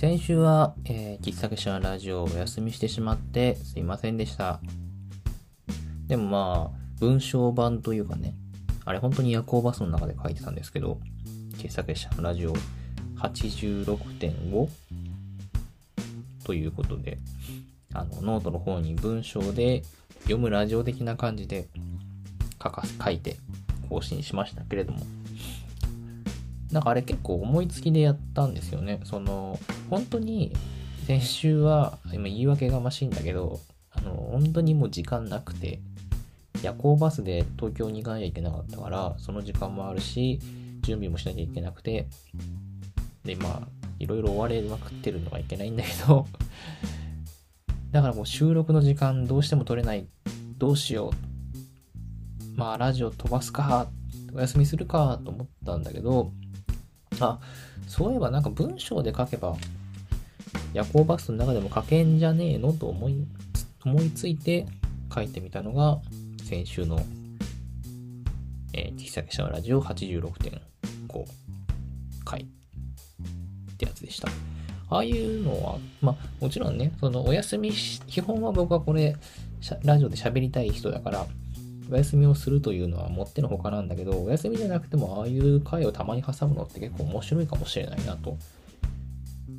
[0.00, 4.58] 先週は、えー、喫茶店のラジオをお休みしてしまってすいませんでした。
[6.06, 8.32] でもまあ、文章版というかね、
[8.86, 10.98] あれ本当に夜行バスの中で書いてたんですけど、
[11.58, 12.54] 喫茶店のラジオ
[13.18, 14.68] 86.5
[16.46, 17.18] ということで、
[17.92, 19.82] あの、ノートの方に文章で
[20.22, 21.68] 読むラジオ的な感じで
[22.54, 23.36] 書か書いて
[23.90, 25.00] 更新しましたけれども、
[26.72, 29.00] なんかあれ結構思いつきでやったんですよね。
[29.04, 29.58] その、
[29.88, 30.52] 本当に
[31.06, 33.60] 先週は、今言い訳がましいんだけど、
[33.90, 35.80] あの、本当にもう時間なくて、
[36.62, 40.38] 夜行バスで東京に行かなきゃいけなかったから、その時間もあるし、
[40.82, 42.06] 準備もしなきゃいけなくて、
[43.24, 43.68] で、まあ、
[43.98, 46.26] いろいろ追われまくってるのがいけないんだけど
[47.92, 50.06] だからもう収録の時間どうしても取れない。
[50.58, 52.58] どうしよう。
[52.58, 53.88] まあ、ラジオ飛ばすか、
[54.32, 56.32] お休みするかと思ったんだけど、
[57.20, 57.38] あ、
[57.86, 59.56] そういえばなんか文章で書けば、
[60.72, 63.26] 夜行バスの中でも書けんじゃねえのと思い、
[63.84, 64.66] 思いついて
[65.14, 66.00] 書いてみたのが、
[66.44, 66.98] 先週の、
[68.72, 71.24] えー、喫茶店のラジオ86.5
[72.24, 72.46] 回っ
[73.76, 74.28] てやつでした。
[74.88, 79.16] ああいうのは、まあ、もちろんね、そのお休み基本は僕はこれ、
[79.84, 81.26] ラジオで喋りたい人だから、
[81.90, 88.36] お休みをするというのはもってのほかなんだけど、お休みじゃなくてもああいう回をたまに挟むのって結構面白いかもしれないなと、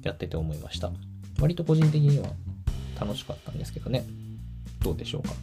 [0.03, 0.91] やってて思いました。
[1.39, 2.29] 割と個人的には
[2.99, 4.05] 楽しかったんですけどね。
[4.79, 5.33] どうでしょうか。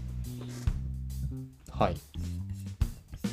[1.70, 1.96] はい。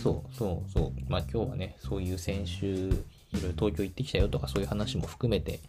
[0.03, 0.91] そうそうそう。
[1.07, 5.59] まあ今日はね、そういう先週、いろいろ東京行ってきたよとかそういう話も含めて、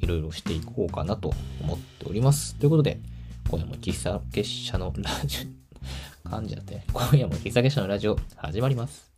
[0.00, 2.54] いろいろしていこうかなと思っております。
[2.56, 3.00] ということで、
[3.48, 5.63] 今夜も喫茶結社のラジオ、
[6.34, 9.08] 噛んじゃって、今夜も喫茶結社のラジオ始まります。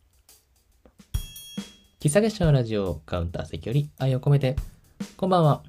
[1.99, 4.55] 喫茶結社のラジオカウンター席より愛を込めて、
[5.15, 5.63] こんばんは。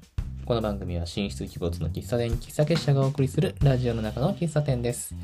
[0.45, 5.15] この番組は進出鬼没の喫茶店、喫茶結社がお送りするラジオの中の喫茶店です。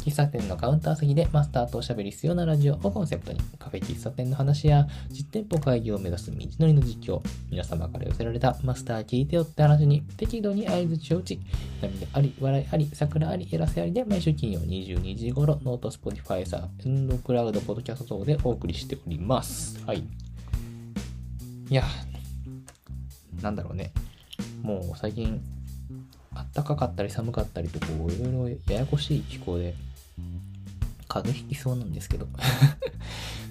[0.00, 11.40] 喫茶店のカウンター席でマスターとおしゃべりするようなラジオをコンセプトにカフェ喫茶店の話や実店舗会議を目指す道のりの実況皆様から寄せられたマスター聞いてよって話に適度に相槌を打ち
[11.82, 19.84] 涙あり笑いありサクラありやらせありで毎週金曜22時頃 note Spotify SoundCloud ポッドキャスト等でお送りしております。
[19.86, 19.98] はい。
[19.98, 21.84] いや
[23.42, 23.92] なんだろうね。
[24.62, 25.42] もう最近
[26.34, 29.74] あったかかったり寒かったりとこういろいろややこしい気候で
[31.10, 32.28] 風邪ひきそうなんですけど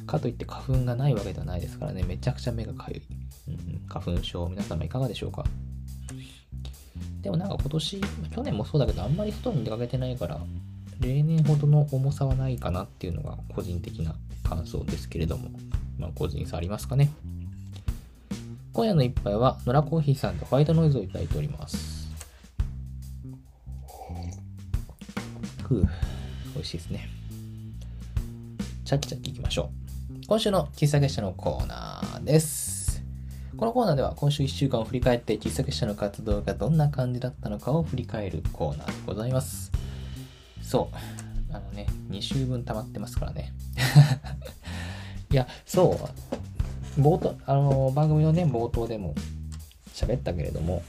[0.07, 3.01] かといって花粉がないわけではないですからね、めちゃくちゃ目がかゆい。
[3.49, 5.43] うん、花粉症、皆様いかがでしょうか
[7.21, 8.01] でもなんか今年、
[8.33, 10.39] 去年もそうだけど、あんまり外に出かけてないから、
[10.99, 15.49] 例年ほどの重さはないかなっていうのが個人的な感想ですけれども、
[15.99, 17.11] まあ個人差ありますかね。
[18.73, 22.09] 今夜の一杯は、野良コーヒーさんでホワイトノイズをいただいております。
[25.67, 25.87] ふう、
[26.55, 27.18] 美味しいですね。
[28.89, 29.69] チャキチャキいきましょ
[30.09, 30.25] う。
[30.27, 33.03] 今週の喫茶結社のコーナーです。
[33.55, 39.71] このコーナーでは今週1週間を振り返って喫茶結社の活動がどんな感じだったのかを振り返るコーナーでございます。
[40.63, 41.53] そう。
[41.53, 43.53] あのね、2週分溜まってますからね。
[45.29, 45.95] いや、そ
[46.97, 46.99] う。
[46.99, 49.13] 冒頭、あの、番組のね、冒頭でも
[49.93, 50.81] 喋ったけれども、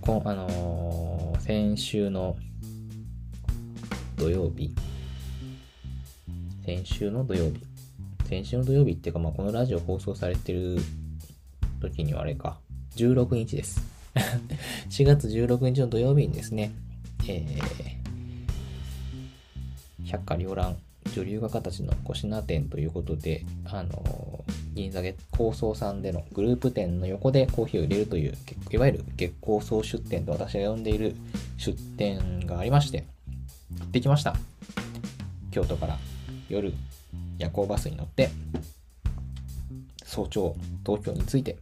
[0.00, 2.36] こあのー、先週の
[4.16, 4.76] 土曜日、
[6.68, 7.62] 先週の土曜日。
[8.28, 10.76] 先週の土曜日っていうか、まあ、このラジオ放送されてる
[11.80, 12.58] 時にはあれか、
[12.96, 13.80] 16日です。
[14.90, 16.72] 4月16日の土曜日にですね、
[17.26, 20.76] えー、百花繚乱
[21.14, 28.34] 女流画家たちの小品店ということで、あの銀座月光荘さんでのグループ店の横でコーヒーを入れるという、
[28.70, 31.16] いわゆる月光荘出店と私が呼んでいる
[31.56, 33.06] 出店がありまして、
[33.78, 34.36] 行ってきました。
[35.50, 35.98] 京都から
[36.48, 36.72] 夜
[37.38, 38.30] 夜行バスに乗って
[40.04, 41.56] 早朝東京に着いて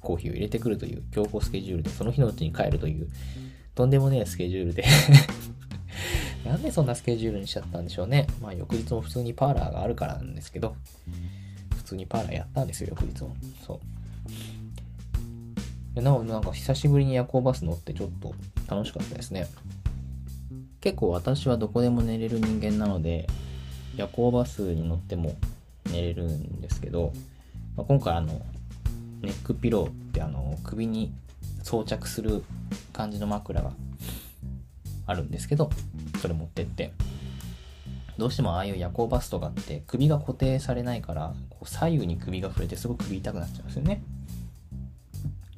[0.00, 3.08] コーヒーを入れてくるという強行スケジュールでその日のうちに帰るという
[3.74, 4.84] とんでもねえスケジュールで
[6.44, 8.26] なんでそんなスケジュールにしちゃったんでしょうね。
[8.40, 10.76] まあ翌日も普通にパーラーがあるからなんですけど、
[11.76, 13.36] 普通にパーラーやったんですよ、翌日も。
[13.66, 13.80] そ
[15.94, 16.00] う。
[16.00, 18.34] なお、なんか久しぶりに夜行バス乗ってちょっと
[18.66, 19.46] 楽しかったですね。
[20.80, 23.26] 結構私はどこでも寝れる人間なので、
[23.96, 25.36] 夜行バスに乗っても
[25.90, 27.12] 寝れるんですけど、
[27.76, 28.40] まあ、今回あの、
[29.20, 31.12] ネックピローってあの、首に
[31.62, 32.44] 装着する
[32.92, 33.72] 感じの枕が
[35.06, 35.70] あるんですけど、
[36.20, 36.92] それ持ってって、
[38.16, 44.02] どうしてもああいう夜行バスとかって首が固定されないから、こう左右に首が触れてすごく首痛くなっちゃうんですよね。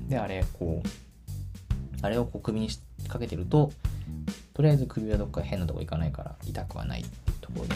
[0.08, 0.88] で、あれ、こう、
[2.02, 2.68] あれをこう首に
[3.08, 3.72] かけてると、
[4.54, 7.04] とりあえず首はどっか変なとこ行かないから痛くはない
[7.40, 7.74] ところで。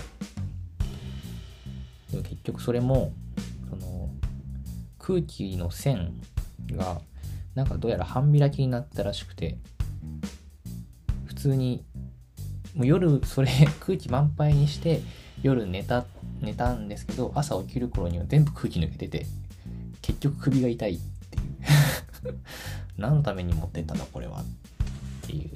[2.11, 3.13] でも結局それも、
[3.71, 4.11] その、
[4.99, 6.15] 空気の線
[6.71, 7.01] が、
[7.55, 9.57] なんかどうやら半開きになったらしくて、
[11.27, 11.85] 普通に、
[12.75, 13.49] もう夜それ
[13.81, 15.01] 空気満杯にして
[15.43, 16.05] 夜寝た、
[16.41, 19.27] 寝たんですけど、朝起きる頃には全部空気抜けてて、
[20.03, 20.99] 結局首が痛いっ
[21.31, 21.41] てい
[22.31, 22.39] う
[22.99, 24.45] 何のために持ってったんだこれはっ
[25.27, 25.51] ていう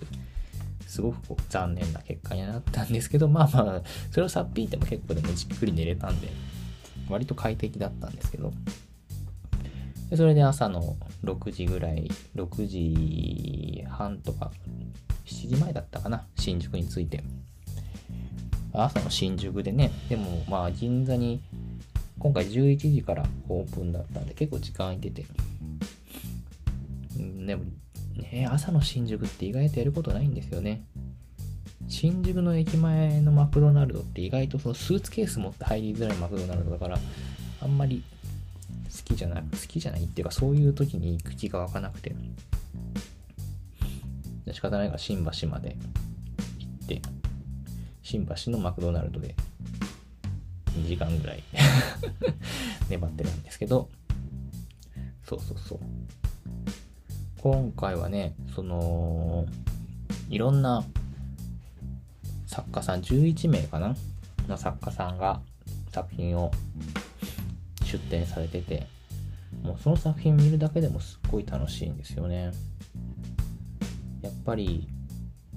[0.89, 6.29] すごくこう残念な結果になったんですけどまあまあそれをさっぴいても結構でもじっくり寝れたんで
[7.11, 8.53] 割と快適だったんですけど
[10.09, 14.51] でそれで朝の6時ぐらい6時半とか
[15.27, 17.23] 7時前だったかな新宿に着いて
[18.73, 21.43] 朝の新宿でねでもまあ銀座に
[22.19, 25.27] 今回11時からオープンだったんで結構時間空いてて。
[27.19, 27.65] うん、でも
[28.19, 30.85] ね、朝の新宿って意外とやることないんですよね。
[31.89, 36.99] 新宿の駅前のマクドナルドって意外とそのスーツケース持って入りづらいマクドナルドだから、
[37.61, 38.03] あんまり
[38.85, 42.15] 好きじゃない、好きじゃないっていうかそういう時に行く気が湧かなくて。
[44.53, 45.77] 仕方ないから新橋まで
[46.59, 47.03] 行って、
[48.03, 49.35] 新橋のマクドナルドで
[50.79, 51.43] 2時間ぐらい
[52.89, 53.89] 粘ってるんですけど、
[55.25, 55.79] そうそうそう。
[57.41, 59.47] 今回はね、その、
[60.29, 60.85] いろんな
[62.47, 63.95] 作家さん、11名かな？
[64.49, 65.41] の作家さんが
[65.93, 66.51] 作品を
[67.85, 68.87] 出展されてて、
[69.63, 72.51] もうその作品見るだけでもすっごい楽しいんですよね。
[74.21, 74.89] やっぱり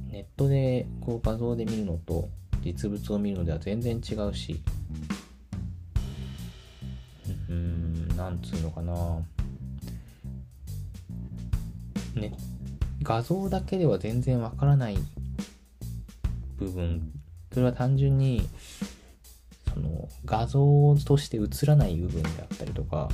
[0.09, 2.29] ネットでこう画像で見るのと
[2.63, 4.61] 実物を見るのでは全然違うし、
[7.49, 8.93] うん、なんつうのかな。
[12.15, 12.33] ね、
[13.01, 14.97] 画像だけでは全然わからない
[16.57, 17.11] 部分、
[17.51, 18.47] それは単純に、
[19.73, 23.09] その画像として映らない部分であったりとか、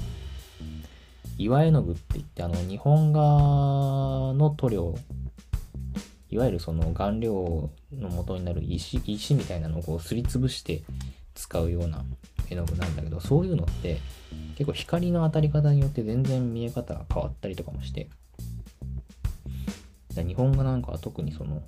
[1.37, 3.21] 岩絵の具って言って、あの、日本画
[4.33, 4.95] の塗料、
[6.29, 10.83] いわゆるその顔料の元になる石、石みたいなのをこうすりつぶして
[11.35, 12.03] 使うような
[12.49, 13.99] 絵の具なんだけど、そういうのって
[14.57, 18.09] 結構光の当たり方によって全然見え方が変わったりとかもして、
[20.23, 21.61] 日本画なんかは特にその、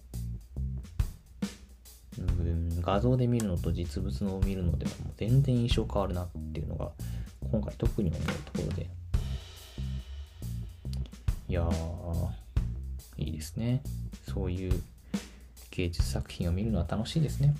[2.19, 6.91] うん、画像で見るのと実物のを見るのではも全然印象変わるなっていうのが
[7.51, 8.89] 今回特に思うところで。
[11.47, 12.29] いやー
[13.17, 13.81] いいですね。
[14.31, 14.83] そういう
[15.71, 17.55] 芸術作品を見るのは楽しいですね。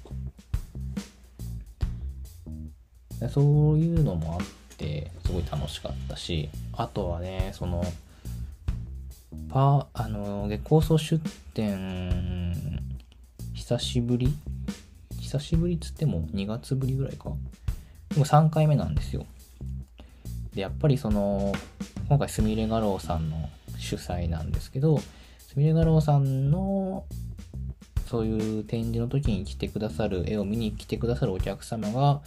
[3.28, 7.84] そういうのもあってすごい楽しかったしあとはねその
[9.50, 11.22] パあの、月光荘出
[11.56, 12.54] 店、
[13.54, 14.32] 久しぶり？
[15.20, 17.32] 久しぶりっつっても2月ぶりぐらいか。
[18.10, 19.26] でも3回目なんですよ。
[20.54, 21.52] で、やっぱりその、
[22.08, 27.06] 今回すみれ画廊さんの主催なんですけど、すみれ画廊さんの
[28.06, 32.22] そういう展示の時に来てくださる、絵を見に来てくださるお客様が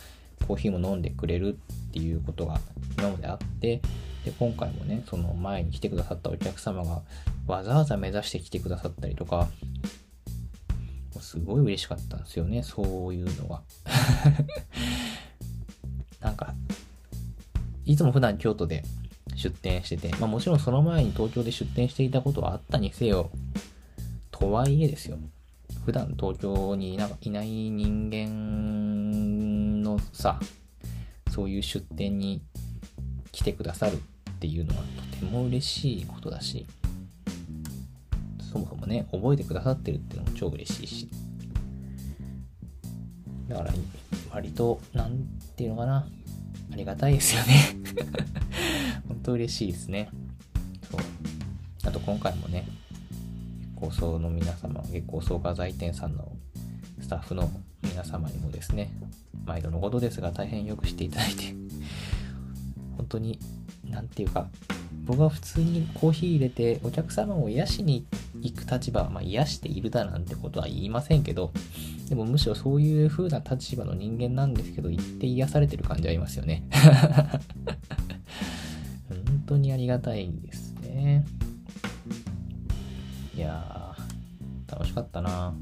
[0.48, 1.56] コーヒーも飲んでくれる
[1.88, 2.60] っていうことが
[2.98, 3.80] 今まであって、
[4.24, 7.02] で、今回もね、その前に来てくださったお客様が
[7.46, 9.48] わざわざ目指して来てくださったりとか、
[11.20, 13.62] すごい嬉しかったんですよね、そういうのは。
[16.20, 16.54] なんか、
[17.84, 18.84] いつも普段京都で
[19.34, 23.30] 出店してて、まあもちろんその前に東京で出店していたことはあったにせよ、
[24.30, 25.18] とはいえですよ。
[25.84, 27.10] 普段東京にいない
[27.70, 30.38] 人間のさ、
[31.30, 32.42] そういう出店に
[33.32, 33.98] 来てくださる
[34.42, 34.82] っていうのは
[35.12, 36.66] とても嬉しいことだし、
[38.52, 41.08] そもそもね、覚えてくださってるっていうのも超嬉しいし。
[43.48, 43.72] だから、
[44.32, 45.18] 割と、なん
[45.54, 46.08] ていうのかな、
[46.72, 47.54] ありがたいですよね
[49.06, 50.08] 本当嬉しいですね。
[50.90, 51.00] そう。
[51.84, 52.66] あと今回もね、
[53.76, 56.32] 月光荘の皆様、月光荘画材店さんの
[57.00, 57.48] スタッフの
[57.84, 58.90] 皆様にもですね、
[59.44, 61.61] 毎度のことですが大変よくしていただいて、
[63.12, 63.38] 当に
[63.88, 64.48] 何て言うか
[65.04, 68.06] 僕は普通にコーヒー入れてお客様を癒しに
[68.40, 71.52] 行く立場、まあ癒しているだなんてことは言いませんけど、
[72.08, 76.62] でもむしろそういう風な立場の人間なんですけど、言って癒されてる感じありますよね。
[79.08, 81.24] 本当にありがたいですね。
[83.34, 85.52] いやー、楽しかったな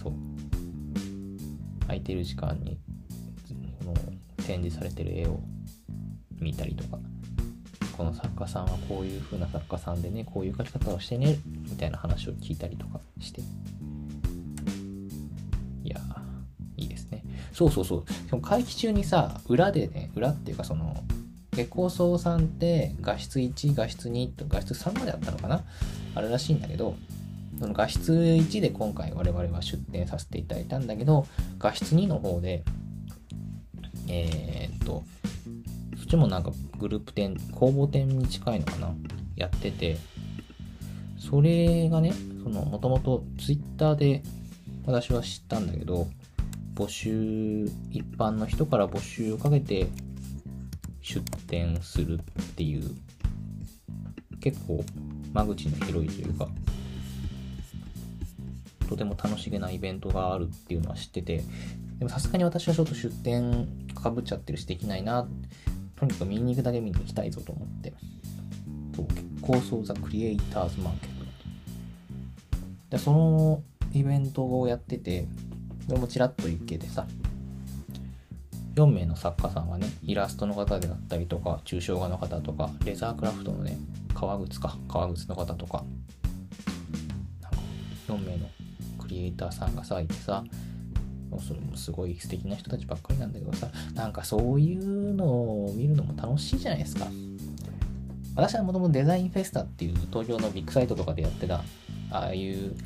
[0.00, 0.12] そう。
[1.82, 2.78] 空いてる時間に、
[3.80, 3.94] この
[4.48, 5.38] 展示されてる絵を
[6.40, 6.98] 見たりとか
[7.98, 11.36] この作家さんはこういう風な作家さんでねこういう書き方をしてね
[11.68, 13.42] みたいな話を聞いたりとかして。
[15.84, 16.00] いや
[16.76, 17.24] いいですね。
[17.52, 18.04] そうそうそう。
[18.30, 20.96] でも会期中にさ裏でね裏っていうかその
[21.52, 25.64] 月光荘さんって画質1画質2と画質3まであったのかな？
[26.14, 26.94] あるらしいんだけど
[27.58, 31.26] その画質1で今回我々は出展させていただいたんだけど
[31.58, 32.62] 画質2の方で
[34.08, 35.04] えー、っと
[35.96, 38.94] そっちもなんかグループ展公募展に近いのかな？
[39.36, 39.96] やってて。
[41.18, 42.12] それがね
[42.42, 44.22] そのもともと Twitter で
[44.86, 46.06] 私は知ったんだけど
[46.74, 49.88] 募集一般の人から募集をかけて
[51.02, 52.94] 出店するっていう
[54.40, 54.82] 結構
[55.34, 56.48] 間口の広いというか
[58.88, 61.42] とても楽しげなイベントがあるっていうのは知ってて
[61.98, 65.28] でもさすがに私はちょっと出店かぶっちゃってるしできないな。
[65.96, 67.92] とにかく見に行くだけ見に行きたいぞと思って。
[69.68, 71.18] そうザ・クリエイターズ・マーケット。
[72.90, 73.62] でその
[73.92, 75.26] イベントをやってて
[75.86, 77.06] これもちらっと行けてさ
[78.74, 83.76] 4名の作家さんがねイラストの方であったりとか抽象画の方とかレザークラフトのね
[84.14, 85.84] 革靴か革靴の方とか
[87.40, 87.58] なんか
[88.08, 88.48] 4名の
[88.98, 90.44] クリエイターさんがさいてさ
[91.38, 97.06] それもすごい素敵な人たちばっかりなんだけどさなんかそういうのを見るのも楽しいじゃないですか。
[98.34, 101.56] 私はもともとデザインフェスタっていう東京のビッグサイトとかでやってた
[102.12, 102.76] ああいう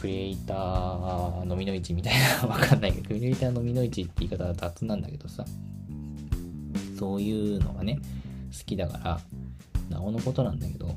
[0.00, 5.44] クリエイター飲みの市みたいなわかんないけどクリエイター飲みの市って言い方は雑なんだけどさ
[6.96, 7.98] そういうのがね
[8.56, 9.20] 好きだから
[9.90, 10.96] なおのことなんだけど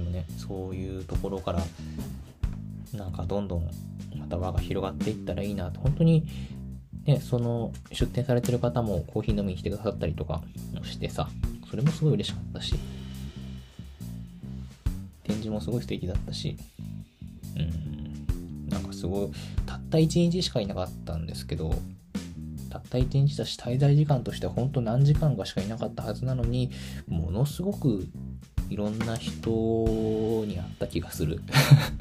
[0.00, 1.62] もねそういうところから
[2.94, 3.70] なんかどんどん
[4.16, 6.26] また輪が広がっていったらいいなって本当に
[7.04, 10.42] ねその出店されてる方もコーヒー飲みに来てくださったりとか
[10.82, 11.28] してさ
[11.68, 12.74] それもすごい嬉しかったし
[15.24, 16.56] 展示もすごい素敵だったし
[17.56, 19.30] うんなんかすごい
[19.66, 21.74] たった1日しかいなかったんですけど
[22.70, 26.70] たった1日だし滞在時間としては本当何時間かしかいなかったはずなのに
[27.08, 28.06] ものすごく
[28.70, 29.40] いろんな人
[30.46, 31.42] に会った気がする。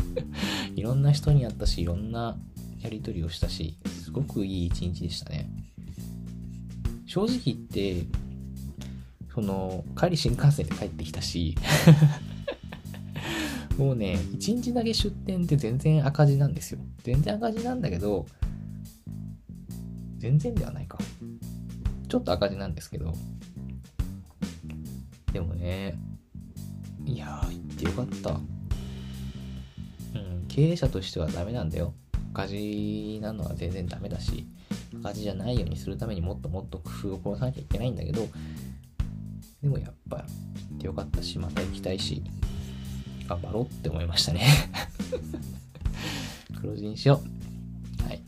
[0.75, 2.37] いろんな人に会ったしいろんな
[2.79, 5.49] やり取りをしたしすごくいい一日でしたね。
[7.07, 8.05] 正直言って
[9.33, 11.55] その帰り新幹線で帰ってきたし
[13.77, 16.79] もうね一日だけ出店って全然赤字なんですよ。
[17.03, 18.27] 全然赤字なんだけど
[20.19, 20.99] 全然ではないか。
[22.07, 23.15] ちょっと赤字なんですけど。
[25.33, 25.97] でもね
[27.09, 28.29] いやー、行ってよかった。
[28.29, 28.33] う
[30.19, 31.95] ん、経営者としてはダメなんだよ。
[32.33, 34.45] 赤字なのは全然ダメだし、
[35.01, 38.27] 赤字じゃないようにするためにもっともっと工夫を殺さなきゃいけないんだけど、
[39.63, 40.23] でもやっぱ行
[40.75, 42.23] ってよかったし、また行きたいし、
[43.27, 44.47] 頑張ろうって思いましたね
[46.61, 47.21] 黒字にしよ
[47.99, 48.03] う。
[48.03, 48.21] はい。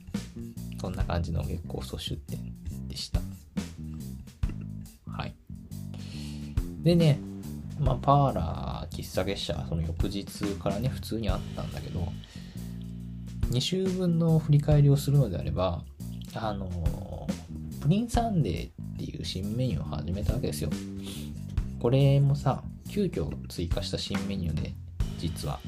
[0.79, 2.39] そんな感じの月光総出店
[2.87, 3.21] でした。
[5.05, 5.35] はい。
[6.81, 7.19] でね、
[7.81, 10.25] まあ、パーラー、喫茶月謝、その翌日
[10.61, 12.11] からね、普通にあったんだけど、
[13.49, 15.83] 2週分の振り返りをするのであれば、
[16.35, 17.27] あの、
[17.81, 20.69] プリンサンデーっていう新メニューを始めたわけですよ。
[21.79, 24.73] これもさ、急遽追加した新メニューで、
[25.17, 25.59] 実は、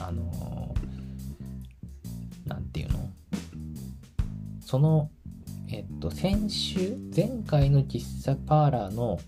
[0.00, 0.74] あの、
[2.46, 3.10] なんていうの
[4.60, 5.10] その、
[5.68, 9.18] えっと、先週、前回の喫茶パーラーの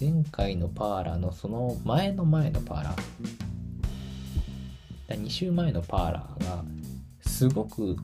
[0.00, 5.22] 前回のパーラーのその前の前のパーラー。
[5.22, 6.64] 2週前のパーラーが
[7.20, 7.96] すごく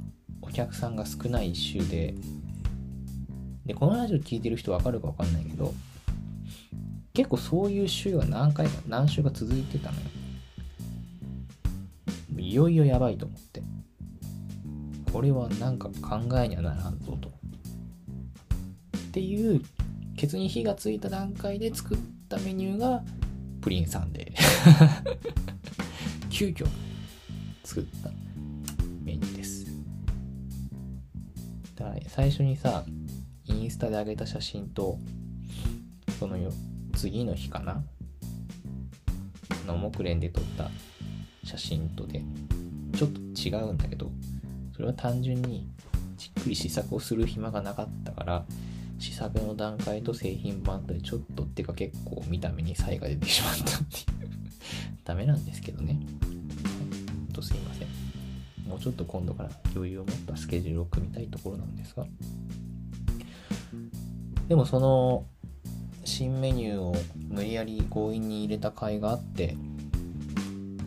[0.42, 2.14] お客さんが少ない週で。
[3.64, 5.74] でこのラジオ聞いてる人わかるかわかんないけど
[7.14, 10.02] 結構そういう週が何回か何週か続いてたのよ。
[12.38, 13.62] いよいよやばいと思って。
[15.10, 17.30] これはなんか考えにはならんぞと。
[18.98, 19.62] っていう
[20.16, 23.02] ケツに火がついた段階で作ったメニューが
[23.60, 25.16] プリンサンデー。
[26.30, 26.66] 急遽
[27.64, 28.10] 作った
[29.02, 29.66] メニューです。
[31.74, 32.84] だ最初にさ
[33.44, 34.98] インスタで上げた写真と
[36.18, 36.50] そのよ
[36.94, 37.84] 次の日かな？
[39.66, 40.70] の木蓮で撮った
[41.44, 42.22] 写真とで
[42.96, 44.10] ちょっと違うんだけど
[44.74, 45.66] それは単純に
[46.16, 48.46] じっくり試作をする暇がなかったから
[48.98, 54.30] 試作の段階と製品版とでちょっとっていうか結構見た目に差異が出てしまったっていう
[55.04, 55.98] ダメなんですけどね。
[57.32, 57.88] とすいません。
[58.68, 62.04] もうちょっと今度から余裕を持ったスケジュールを組みたいところなんですが
[64.48, 65.24] でもその
[66.04, 66.96] 新メニューを
[67.28, 69.56] 無理やり強引に入れた甲斐があって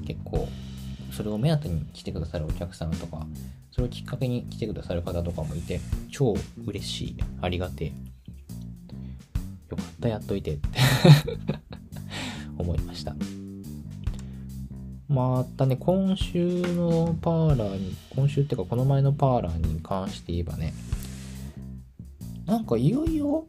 [0.06, 0.48] 結構
[1.12, 3.26] それを目当てに来てくださるお客さんとか
[3.72, 5.80] それをきっかけに来てくださる方とかもいて
[6.12, 6.36] 超
[6.66, 7.18] 嬉しい。
[7.42, 7.88] ありがてえ。
[9.70, 10.56] よかったやっといて。
[10.56, 10.68] っ て
[12.58, 13.16] 思いました。
[15.10, 20.72] またね今週のパーラーに今週っていうかこの前のパーラーに関して言えばね
[22.46, 23.44] なんかいよいよ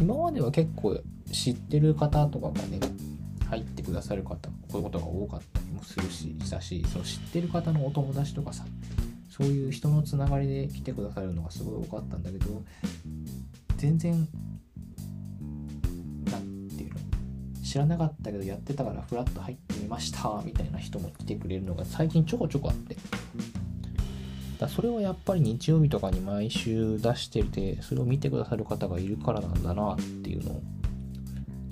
[0.00, 0.98] 今までは結構
[1.30, 2.80] 知ってる方とかがね
[3.50, 8.64] 入ってくださる方こういうことが多かったりもするししたしその知ってる方のお友達とかさ
[9.32, 12.62] そういう人のつながりで来てくださるのがすごい多かったんだけど
[13.78, 14.28] 全然
[16.30, 17.00] なんていうの
[17.64, 22.94] 知らなかったけどやってたからフラッと入ってみましたみたいな人も来てくれるのが最近ちょこちょこあって。
[24.58, 30.62] だそれはやっぱり日曜日とかに毎週出しててそれを見てくださる方がいるからなんだなっていうのを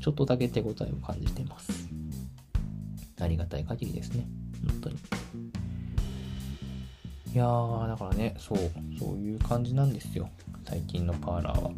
[0.00, 1.71] ちょっとだけ手応えを感じてます。
[3.21, 4.26] ありがたい限りですね
[4.67, 5.60] 本当に。
[7.33, 8.59] いやーだからねそう
[8.99, 10.29] そういう感じなんですよ
[10.65, 11.71] 最近のパーラーは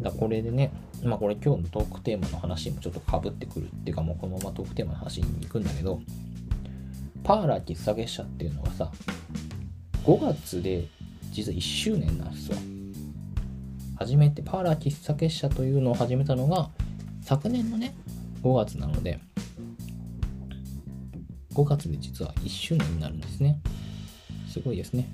[0.00, 0.70] だこれでね
[1.02, 6.00] まあこれ今日のトークテーマの話もちょっとかぶってくるっていうかもうこのままトークテーマの話に行くんだけど
[7.24, 8.90] パーラー喫茶月謝っていうのがさ
[10.04, 10.86] 5月で
[11.30, 12.56] 実は1周年なんですよ。
[13.98, 16.70] 初めてパーラー喫茶結社というのを始めたのが
[17.22, 17.94] 昨年のね
[18.42, 19.20] 5月なので
[21.54, 23.60] 5月で実は1周年になるんですね。
[24.52, 25.08] すごいですね。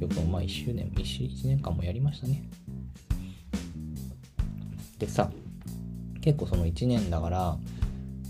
[0.00, 2.42] よくまあ1周年 1, 1年間もやりましたね。
[4.98, 5.30] でさ
[6.22, 7.56] 結構その1年だから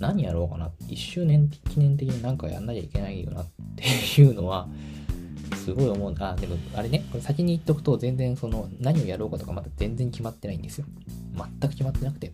[0.00, 3.84] 何やろうかな1周年記念的になんかやんなきゃいけないよなって
[4.20, 4.68] いうのは
[5.64, 6.14] すごい思う。
[6.18, 10.86] あ、でもあれね、これ先に言っとくと全然その何をやろうかとかまだ全然決まってないんですよ。
[11.36, 12.32] 全く決まってなくて。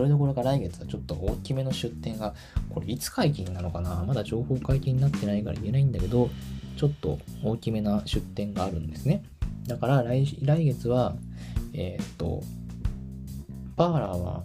[0.00, 2.34] それどころか来月はちょっと大きめの出店が、
[2.70, 4.02] これいつ解禁なのかな？
[4.08, 6.30] まだ情報解禁になってないから言えないんだけど、
[6.78, 9.22] ちょっと大きめな出店があるんですね。
[9.66, 11.16] だから来来月は、
[11.74, 12.42] えー、っと、
[13.76, 14.44] パーラーは、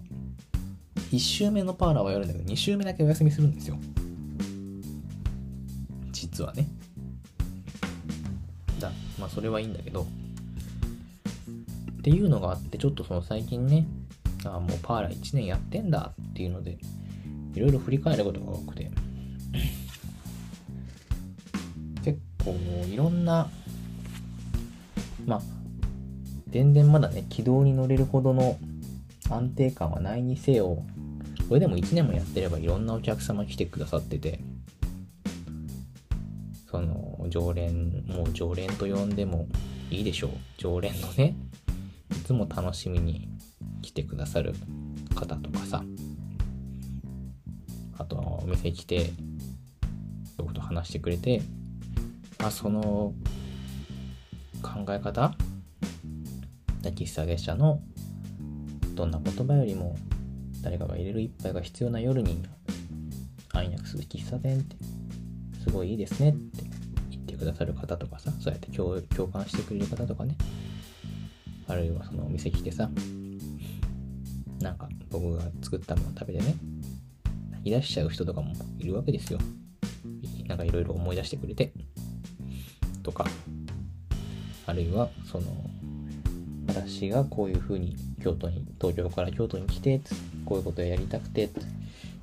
[1.14, 3.78] 1週目のパーラーはやるんだけど、2週目だけお休みするんですよ。
[6.12, 6.68] 実はね。
[8.82, 10.06] だまあそれはいいんだけど
[12.00, 13.88] っていうのがあってちょっとその最近ね
[14.54, 16.78] あもうパーラー1年やってんだっていうので
[17.54, 18.92] いろいろ振り返ることが多くて。
[22.04, 23.50] 結構もういろんな
[25.26, 25.42] まあ
[26.50, 28.60] 全然まだね軌道に乗れるほどの
[29.30, 30.84] 安定感はないにせよ
[31.50, 34.40] これでも1年もやってればいろんなお客様来てくださってて
[36.70, 39.48] その常連もう常連と呼んでも
[39.90, 40.32] いいでしょう。
[40.58, 41.36] 常連のね
[42.12, 43.30] いつも楽しみに
[43.86, 44.54] 来てくださる
[45.16, 45.84] 方とかさ。
[47.98, 49.12] あとお店来て
[50.38, 51.42] 僕と話してくれて
[52.40, 53.14] あその
[54.62, 55.34] 考え方
[56.84, 57.80] 喫茶月謝の
[58.96, 59.96] どんな言葉よりも
[60.62, 62.44] 誰かが入れる一杯が必要な夜に
[63.54, 64.76] 暗躍する喫茶店って
[65.64, 66.64] すごいいいですねって
[67.12, 70.36] 言ってくださる方とかさ、そうやって共感してくれる方とかね、
[71.68, 72.90] あるいはそのお店来てさ、
[75.20, 76.56] 僕が作ったもの食べてね、
[77.64, 79.40] いらっしちゃる人とかもいるわけですよ。
[80.48, 81.72] なんかいろいろ思い出してくれて、
[83.02, 83.26] とか、
[84.66, 85.46] あるいはその、
[86.68, 90.02] 私がこういう風に京都に、東京から京都に来て、
[90.46, 91.50] こういうことをやりたくて、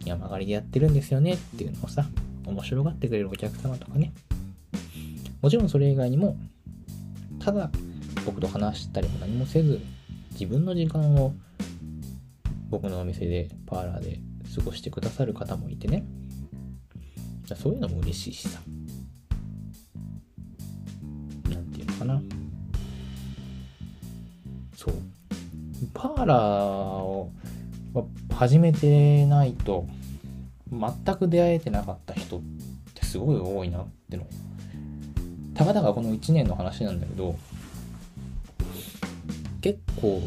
[0.04, 2.06] 山狩りでやってるんですよねっていうのをさ、
[2.44, 4.12] 面白がってくれるお客様とかね。
[5.40, 6.36] もちろんそれ以外にも、
[7.40, 7.70] ただ
[8.24, 9.80] 僕と話したりも何もせず、
[10.32, 11.34] 自分の時間を
[12.72, 14.18] 僕のお店で、パーラーで
[14.56, 16.04] 過ごしてくださる方もいてね。
[17.54, 18.60] そういうのも嬉しいしさ。
[21.50, 22.22] なんていうのかな。
[24.74, 24.94] そう。
[25.92, 27.30] パーラーを
[28.34, 29.86] 始めてないと、
[30.70, 32.42] 全く出会えてなかった人っ
[32.94, 34.26] てすごい多いなっての。
[35.52, 37.36] たかだかこの1年の話なんだけど、
[39.60, 40.22] 結構、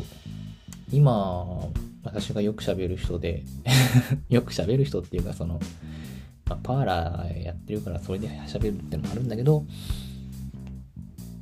[0.92, 1.72] 今、
[2.06, 3.44] 私がよく喋る人で
[4.30, 5.60] よく喋る人っていうかその、
[6.48, 9.66] まあ、パーラーやってるからそれで喋るってのもあるんだけど、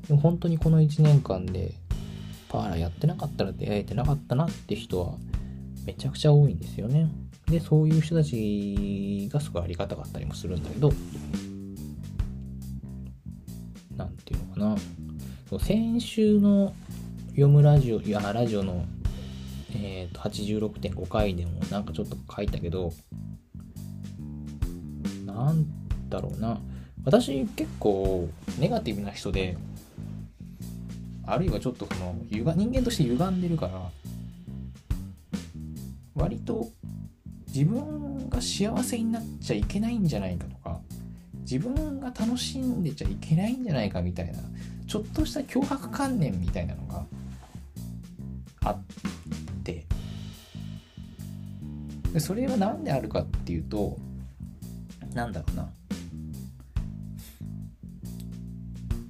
[0.07, 1.75] でも本当にこの1年間で
[2.49, 5.17] パーラーやってなかったら出会えてなかったなって人は
[5.85, 7.09] めちゃくちゃ多いんですよね。
[7.47, 10.93] で、そういう人たちがすごいありがたかったりもするんだけど、
[13.97, 14.77] なんていうのかな。
[15.49, 16.73] そう先週の
[17.31, 18.85] 読むラジオ、いや、ラジオの
[19.75, 22.93] えー、と86.5回でもなんかちょっと書いたけど
[25.25, 25.65] なん
[26.09, 26.59] だろうな。
[27.05, 29.57] 私結構ネガティブな人で
[31.25, 33.89] あるいはちょっとその人間として歪んでるから
[36.15, 36.67] 割と
[37.47, 40.79] 自分が幸せになっちゃいけないんじゃないかとか
[41.41, 44.39] 自分が楽しんでちゃいけないんじゃないかみたいな
[44.87, 47.05] ちょっとした脅迫観念みたいなのが
[48.65, 48.81] あっ
[52.13, 53.97] でそれは何であるかっていうと
[55.13, 55.69] なんだろうな。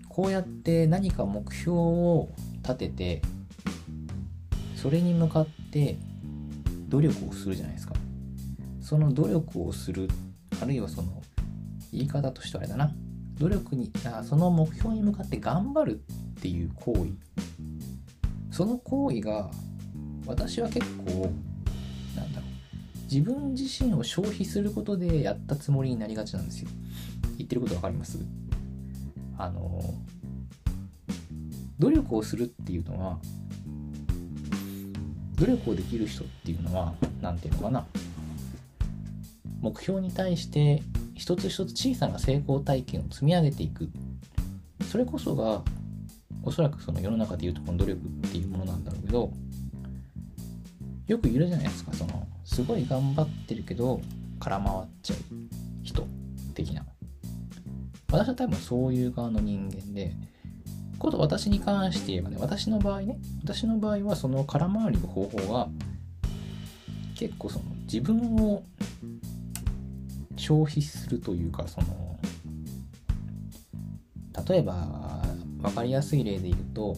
[0.07, 2.29] こうやって何か目標を
[2.61, 3.21] 立てて
[4.75, 5.97] それに向かって
[6.87, 7.95] 努力をするじゃないですか。
[8.79, 10.07] その努力をする
[10.61, 11.21] あるいはその
[11.91, 12.93] 言い方としてあれだな。
[13.39, 16.01] 努力にあその目標に向かって頑張る
[16.37, 17.09] っていう行為。
[18.51, 19.49] その行為が
[20.25, 21.31] 私は結構
[23.13, 26.69] 自分自身を消費することでやったつもりになりがちなんですよ。
[27.37, 28.17] 言ってること分かります？
[29.37, 29.79] あの
[31.77, 33.19] 努力をするっていうのは
[35.35, 37.85] 努力をできる人っていうのは何て言うのかな。
[39.61, 40.81] 目標に対して
[41.13, 43.91] 一つ一つ小さな成功体験を積み上げていく。
[44.89, 45.61] それこそが
[46.41, 49.31] おそらくその世の中でいうとこの努力っていうものなんだろうけど
[51.05, 54.01] よくいるじゃないですかそのすごい頑張ってるけど
[54.39, 54.69] 空回っ
[55.01, 55.17] ちゃう
[55.83, 56.07] 人
[56.53, 56.85] 的な。
[58.11, 60.13] 私は多分そういう側の人間で
[60.99, 65.67] こと私に関して言えばね私の場合ね私の場合はその空回りの方法が
[67.15, 68.63] 結構その自分を
[70.37, 72.19] 消費するというかその
[74.47, 75.21] 例えば
[75.61, 76.95] 分かりやすい例で言うと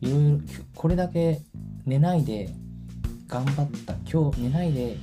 [0.00, 0.40] いろいろ
[0.74, 1.40] これだけ
[1.84, 2.50] 寝ないで
[3.28, 4.96] 頑張った今日寝ないで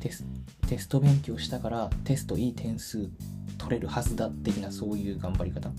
[0.00, 0.24] テス
[0.66, 3.10] テスト勉強したからテストいい点数
[3.58, 5.70] 取れるはずだ的なそういう頑張り方。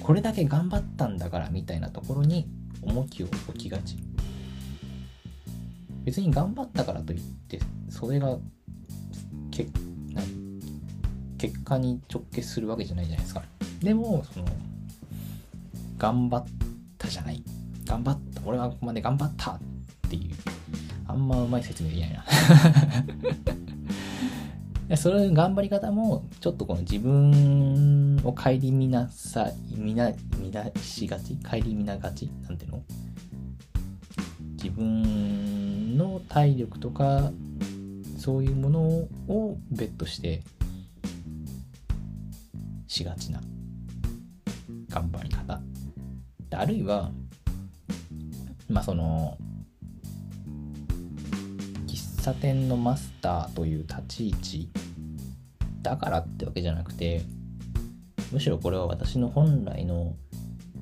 [0.00, 2.48] これだけ頑張ったんだからみたいなところに
[2.82, 3.96] 重きを置きがち。
[6.04, 8.38] 別に頑張ったからといってそれが
[9.50, 9.66] け
[11.38, 13.42] 結果に直結するわけじゃないじゃないですか。
[13.80, 14.46] でもその
[15.98, 16.46] 頑張っ
[16.96, 17.42] たじゃない。
[17.92, 18.40] 頑張った。
[18.46, 19.60] 俺はここまで頑張ったっ
[20.08, 20.34] ていう。
[21.06, 22.12] あんまうまい説明できない
[24.88, 24.96] な。
[24.96, 31.36] その頑張り方もちょっとこの自分を顧みなさいみな見なしがち？
[31.36, 32.30] 顧みながち？
[32.44, 32.82] なんていうの？
[34.52, 37.30] 自分の体力とか
[38.16, 38.80] そういうもの
[39.28, 40.42] をベットして
[42.86, 43.42] しがちな
[44.88, 45.60] 頑張り方。
[46.54, 47.10] あるいは
[48.72, 49.36] まあその
[51.86, 54.68] 喫茶店のマスターという立ち位置
[55.82, 57.22] だからってわけじゃなくて
[58.32, 60.14] むしろこれは私の本来の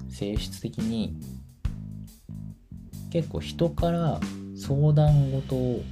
[0.08, 1.16] 性質的に
[3.10, 4.20] 結構人から
[4.56, 5.82] 相談事を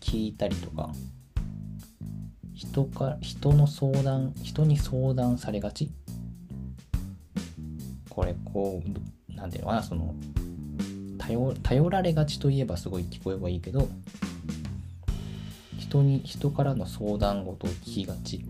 [0.00, 0.90] 聞いたりとか
[2.54, 5.90] 人か人の相談人に相談されがち。
[8.16, 10.14] これこう何ていうのかなその
[11.26, 13.88] 頼頼られがちといえばすごい聞こえばいいけど
[15.78, 18.44] 人に人からの相談事を聞きがち。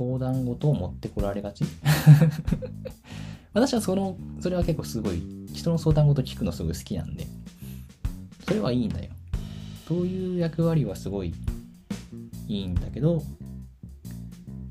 [0.00, 1.62] 相談事を持ってこられがち？
[3.52, 5.20] 私はそのそれは結構すごい
[5.52, 7.26] 人の相談事聞くのすごい好きなんで
[8.46, 9.10] それはいいんだよ。
[9.86, 11.34] そういう役割はすごい
[12.48, 13.22] いいんだけど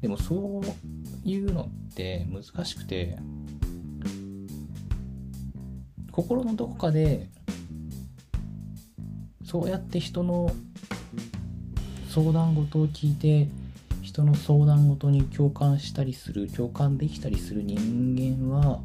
[0.02, 3.18] でもそういうのって難しくて
[6.20, 7.30] 心のどこかで
[9.46, 10.52] そうやって人の
[12.10, 13.48] 相談事を聞いて
[14.02, 18.82] 人の相談事に共感したりする共感できたりする人間は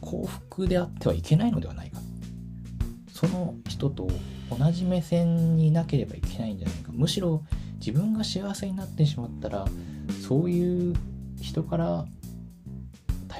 [0.00, 2.00] 幸福であってはいけないのではないか。
[3.12, 4.08] その人と
[4.48, 6.90] 同じ目線になければいけないんじゃないか。
[6.92, 7.44] むしろ
[7.80, 9.66] 自分が幸せになってしまったら
[10.26, 10.96] そういう
[11.38, 12.06] 人から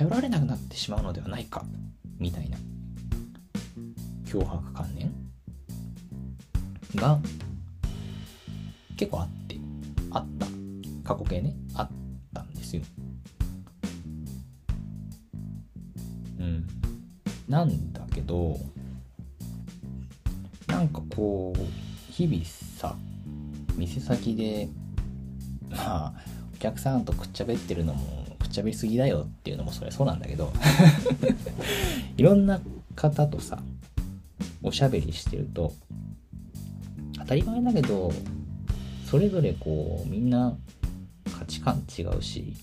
[0.00, 1.62] 頼られなくなってしまうのではないか
[2.18, 2.56] みたいな。
[4.24, 5.12] 脅迫観念？
[6.94, 7.18] が
[8.96, 9.58] 結構あって
[10.10, 10.46] あった。
[11.04, 11.54] 過去形ね。
[11.74, 11.90] あっ
[12.32, 12.82] たんですよ。
[16.38, 16.66] うん。
[17.46, 18.58] なんだけど
[20.66, 21.60] なんかこう
[22.10, 22.96] 日々さ
[23.76, 24.66] 店先で
[25.68, 26.14] まあ
[26.54, 28.19] お客さんとくっちゃべってるのも
[28.50, 30.52] っちゃべりすぎだよっていうのもそれそうなんだけど
[32.18, 32.60] いろんな
[32.96, 33.62] 方とさ
[34.62, 35.72] おしゃべりしてると
[37.18, 38.12] 当たり前だけど
[39.06, 40.56] それぞれこうみんな
[41.32, 42.54] 価値観違うし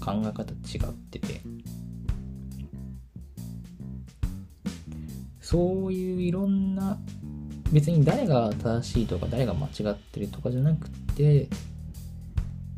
[0.00, 1.40] 考え方違ってて
[5.40, 6.98] そういういろんな
[7.72, 11.48] 別に誰が正しいとか誰が間違ってるとかじゃなくて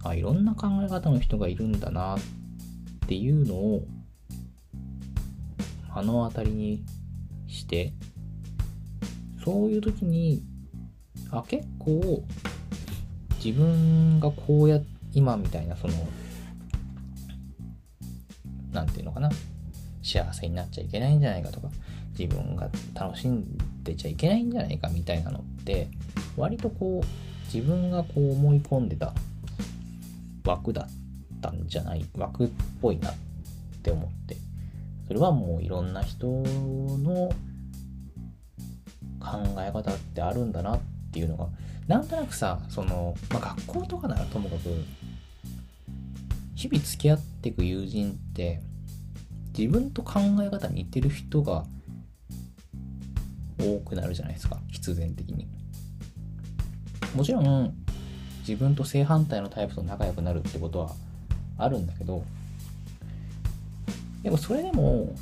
[0.08, 2.18] あいろんな考え方の人がいるんだなっ
[3.08, 3.86] ていうのを
[5.94, 6.84] 目の当たりに
[7.46, 7.92] して
[9.44, 10.42] そういう時に
[11.30, 12.24] あ結構
[13.42, 14.80] 自分がこうや
[15.12, 15.94] 今みたいなその
[18.72, 19.30] 何て言うのかな
[20.02, 21.68] 幸せになっちゃいけないんじゃないかとか
[22.18, 23.44] 自分が楽しん
[23.82, 25.88] でちゃいけないんじゃないかみたいなのって
[26.36, 27.06] 割とこう
[27.54, 29.12] 自分がこう思い込んでた
[30.46, 32.06] 枠だったんじゃない？
[32.14, 32.48] 枠っ
[32.80, 33.14] ぽいなっ
[33.82, 34.36] て思って。
[35.06, 37.32] それはもういろんな人の
[39.20, 40.80] 考え方ってあるんだなっ
[41.12, 41.48] ていうのが
[41.86, 44.84] なんとなくさその、まあ、学校とかならともかく
[46.56, 48.60] 日々付き合っていく友人って
[49.56, 51.64] 自分と考え方似てる人が
[53.60, 54.58] 多くなるじゃないですか。
[54.72, 55.46] 必然的に。
[57.14, 57.74] もちろん
[58.46, 60.90] 自分と正反対のタイプと仲良くなるってことは
[61.58, 62.24] あるんだけど
[64.22, 65.14] でもそれでも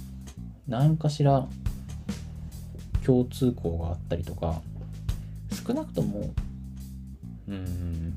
[0.69, 1.47] 何かしら
[3.05, 4.61] 共通項があったりとか
[5.67, 6.35] 少なくとも
[7.49, 8.15] うん。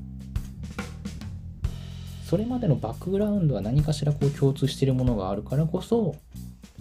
[2.28, 6.14] それまでのバックグラウンドは何かしらこう共通してるものがあるからこそ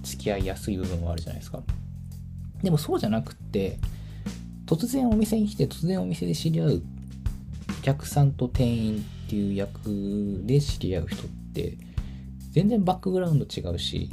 [0.04, 1.62] 付き合いやすい部分はあるじゃないですか。
[2.62, 3.78] でもそうじゃなくって
[4.66, 6.97] 突然お店に来て突然お店で知り合うお
[7.88, 11.78] 客さんと店員っていう役で知り合う人って
[12.52, 14.10] 全然バックグラウンド違うし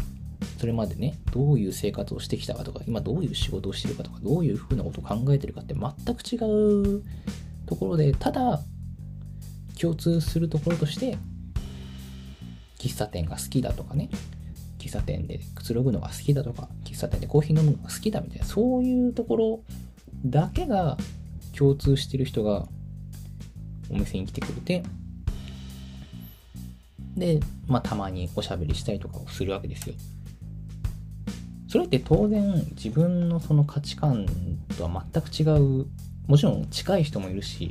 [0.61, 6.37] それまでねどういう生活をしてきたかとか今どういう仕事をしてるかとかどういうふうなことを考えてるかって全く違
[6.99, 7.03] う
[7.67, 8.61] ところでただ
[9.81, 11.19] 共通するところとして
[12.79, 14.09] 喫茶店が好きだとかね
[14.79, 19.65] 喫茶店でくつろぐのが好きだとか喫茶店でコーヒー飲むのが好きだみたいなそういうところ
[20.25, 20.97] だけが
[21.59, 22.69] 共通してる人が
[23.91, 24.83] お店に来てくれて
[27.17, 29.95] で、まあ、たまにおしゃべりしたりとかをするわけですよ。
[31.69, 34.27] それって当然自分のその価値観
[34.79, 35.87] とは全く違う
[36.29, 37.69] もちろん近い人もいるし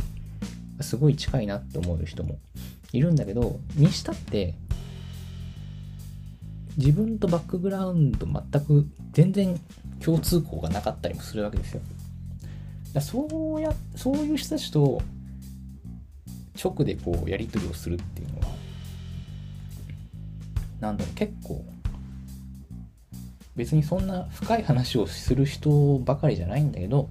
[0.82, 2.38] すごい近いなって思う人も
[2.92, 4.56] いるんだけどにしたって
[6.78, 9.60] 自分とバックグラウンド全く全然
[10.04, 11.82] 共通項がなかったりもするわけですよ。
[12.94, 15.02] だそうやそういう人たちと
[16.62, 18.56] 直でこうやり取りをするっていうのは
[20.80, 21.64] なんだろう結構
[23.56, 27.10] 別にそんな深い話をする人ばかりじゃないんだけど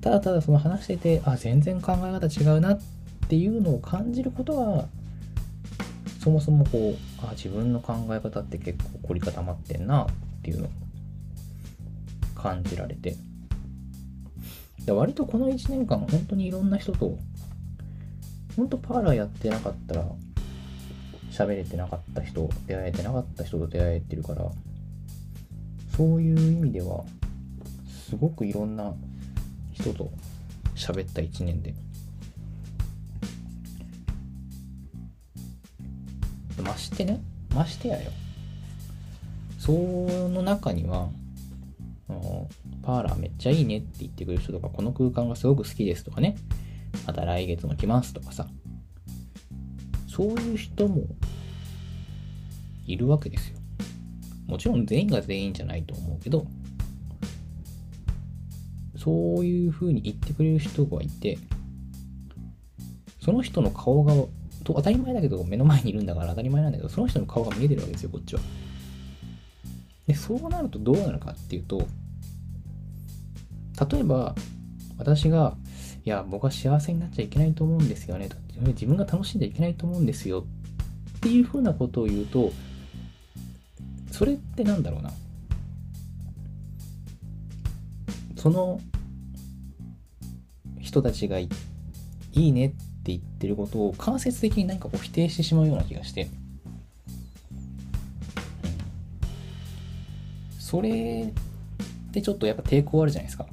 [0.00, 2.80] ただただその話しててあ全然考え方違うなっ
[3.28, 4.86] ていうのを感じることが
[6.22, 10.06] そもそもこうあ自分の考え方って結構凝り固まってんなっ
[10.42, 10.70] ていうのを
[12.34, 13.16] 感じられて。
[14.90, 17.16] 割とこの1年間本当にいろんな人と
[18.56, 20.04] 本当パーラーやってなかったら
[21.30, 24.50] 喋れてなかった人出会えてなかった人と出会えてるから
[25.96, 27.04] そういう意味では
[28.08, 28.92] すごくいろんな
[29.72, 30.10] 人と
[30.74, 31.74] 喋った1年で。
[36.62, 37.20] ましてね
[37.54, 38.10] ましてやよ。
[39.58, 41.08] その中には
[42.82, 46.36] パーラーめっちゃいいねって言ってくれる人とかこの空間がすごく好きですとかね。
[47.06, 48.48] また来月も来ますとかさ。
[50.08, 51.06] そういう人も
[52.86, 53.58] いるわけですよ。
[54.46, 56.46] もちろん全員が全員じゃないと思うけど
[58.98, 61.38] そういうふうに言ってくれる人がいて
[63.20, 64.14] その人の顔が
[64.64, 68.40] と当たり前だけど目の前にいるんだから当たり前なんだけどその人の顔が見えてるわけですよこっちは。
[70.06, 71.86] でそうなるとどうなるかっていうと
[73.90, 74.34] 例えば
[74.98, 75.56] 私が
[76.04, 78.28] いや僕は幸せになっちゃいけないと思うんですよね。
[78.58, 80.44] 自分が楽しんじゃいけないと思うんですよ。
[81.16, 82.52] っていうふうなことを言うと
[84.10, 85.12] それってなんだろうな。
[88.36, 88.80] その
[90.80, 91.48] 人たちがい
[92.32, 96.28] いねって言ってることを間接的に何かこう否定してしまうような気がして、
[100.58, 101.32] それ
[102.08, 103.46] ってちょっとやっぱ抵抗あるじゃないですか。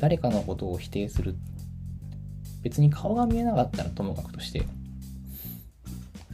[0.00, 1.36] 誰かのことを否定する
[2.62, 4.64] 別に顔が見えなかったらともかくとして、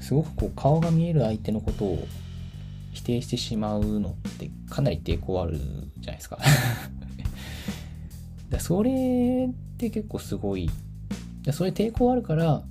[0.01, 2.07] すごくこう顔が見える相手のことを
[2.93, 5.59] 否定してしまうのってかなり抵抗ある
[5.99, 6.39] じゃないですか
[8.51, 10.71] だそれって結構すごい。
[11.53, 12.63] それ抵抗あるから、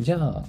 [0.00, 0.44] じゃあ、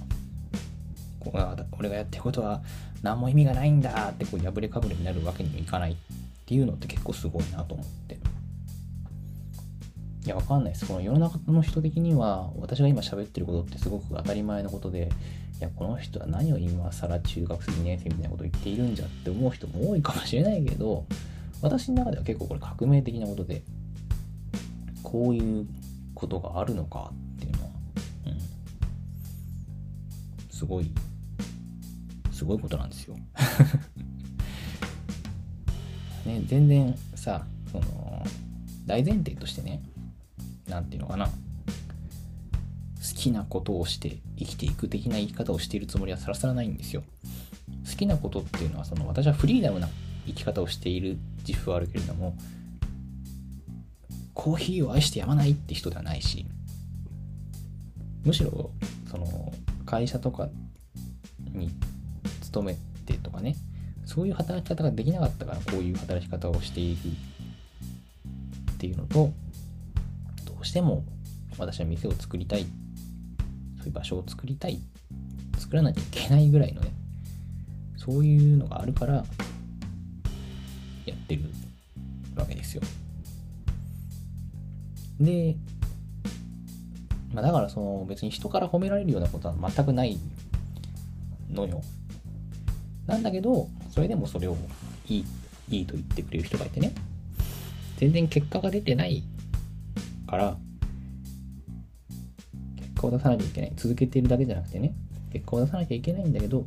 [1.78, 2.62] 俺がやってることは
[3.02, 5.96] 何も意味がないんだってこう破れかぶれになるわけにもいかないっ
[6.44, 8.15] ていうのって結構すごいなと思って。
[10.26, 10.86] いや、わかんないです。
[10.86, 15.08] この世の中の人的には、私が今喋ってることってすごく当たり前のことで、
[15.60, 21.06] いや、この人は何を今更中学生2年生みたいなこと言っているんじゃって思う人も多いかもしれないけど、
[21.62, 23.62] 私の中では結構これ革命的なことで、
[25.04, 25.66] こういう
[26.12, 27.70] ことがあるのかっていうのは、
[28.26, 28.40] うん、
[30.50, 30.90] すごい、
[32.32, 33.14] すごいことなんですよ。
[36.26, 38.26] ね、全然さ、その、
[38.86, 39.80] 大前提としてね、
[40.68, 41.32] なんていうのかな、好
[43.14, 47.02] きなことをして生きていく的な言い方をしているつもりはさらさらないんですよ。
[47.88, 49.88] 好きなことっていうのは、その私はフリーダムな
[50.26, 52.36] 生き方をしている自負はあるけれども、
[54.34, 56.46] コーヒーを愛してやまないって人ではないし、
[58.24, 58.70] むしろ、
[59.10, 59.52] その、
[59.86, 60.48] 会社とか
[61.52, 61.70] に
[62.42, 62.76] 勤め
[63.06, 63.56] てとかね、
[64.04, 66.98] そういう働き方ができなかったから、こういう働き方をしている
[68.72, 69.32] っていうのと、
[70.66, 71.04] しても
[71.58, 72.66] 私は店を作りたい、
[73.78, 74.80] そういう場所を作りたい、
[75.58, 76.90] 作らなきゃいけないぐらいのね、
[77.96, 79.24] そういうのがあるから、
[81.06, 81.44] やってる
[82.34, 82.82] わけですよ。
[85.20, 85.56] で、
[87.32, 90.18] まあ、だからその別に人から褒められるようなことは全くない
[91.50, 91.80] のよ。
[93.06, 94.56] なんだけど、それでもそれを
[95.08, 95.24] いい、
[95.70, 96.92] いいと言ってくれる人がいてね。
[97.98, 99.22] 全然結果が出てない
[100.26, 100.56] から、
[102.76, 103.72] 結果を出さなきゃいけない。
[103.76, 104.94] 続けているだけじゃなくてね、
[105.32, 106.66] 結果を出さなきゃいけないんだけど、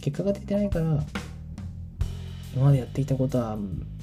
[0.00, 1.02] 結果が出てないから、
[2.54, 3.58] 今までやっていたことは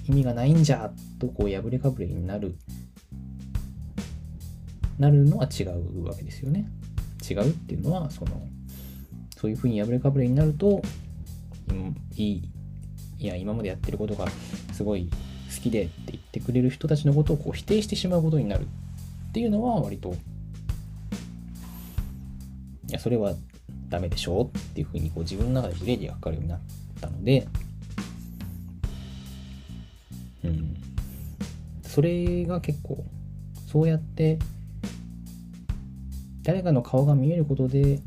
[0.08, 2.56] 意味がないんじゃとこう破れかぶれになる。
[5.00, 6.70] なるのは違うわけですよね。
[7.30, 8.32] 違うっていうのはその
[9.38, 10.82] そういうふうに破れかぶれになると
[12.16, 12.50] いい
[13.18, 14.28] いや今までやってることが
[14.74, 15.10] すごい
[15.64, 18.68] きでって言ってくれる人たちのことをこう否定してしまうことになる
[19.30, 20.14] っていうのは割と
[22.90, 23.34] いやそれは
[23.90, 26.60] ダメでしょっていうふうにこう自分の中でブレーキがかかるようになっ
[27.02, 27.48] たので
[30.44, 30.76] うん。
[31.84, 33.04] それが結構、
[33.72, 34.40] そうやって、
[36.44, 38.00] 誰かの顔が見えることで、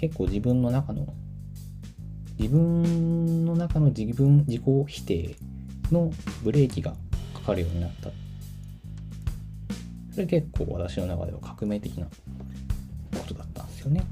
[0.00, 1.06] 結構自分の中の、
[2.38, 5.34] 自分の中の自分、自己否定
[5.92, 6.92] のブレーキが
[7.34, 8.10] かかるようになった。
[10.12, 12.10] それ結構私の中では革命的なこ
[13.26, 14.04] とだったんですよね。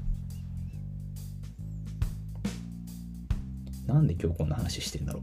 [3.85, 5.21] なんで今日こんな話してんだろ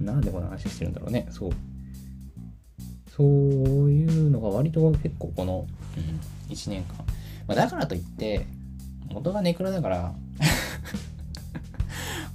[0.00, 1.28] う なんでこの話してるんだろうね。
[1.30, 1.52] そう。
[3.08, 3.26] そう
[3.90, 6.96] いうのが割と結構この、うん、1年間。
[7.46, 8.46] まあ、だからといって、
[9.10, 10.14] 元がネクラだから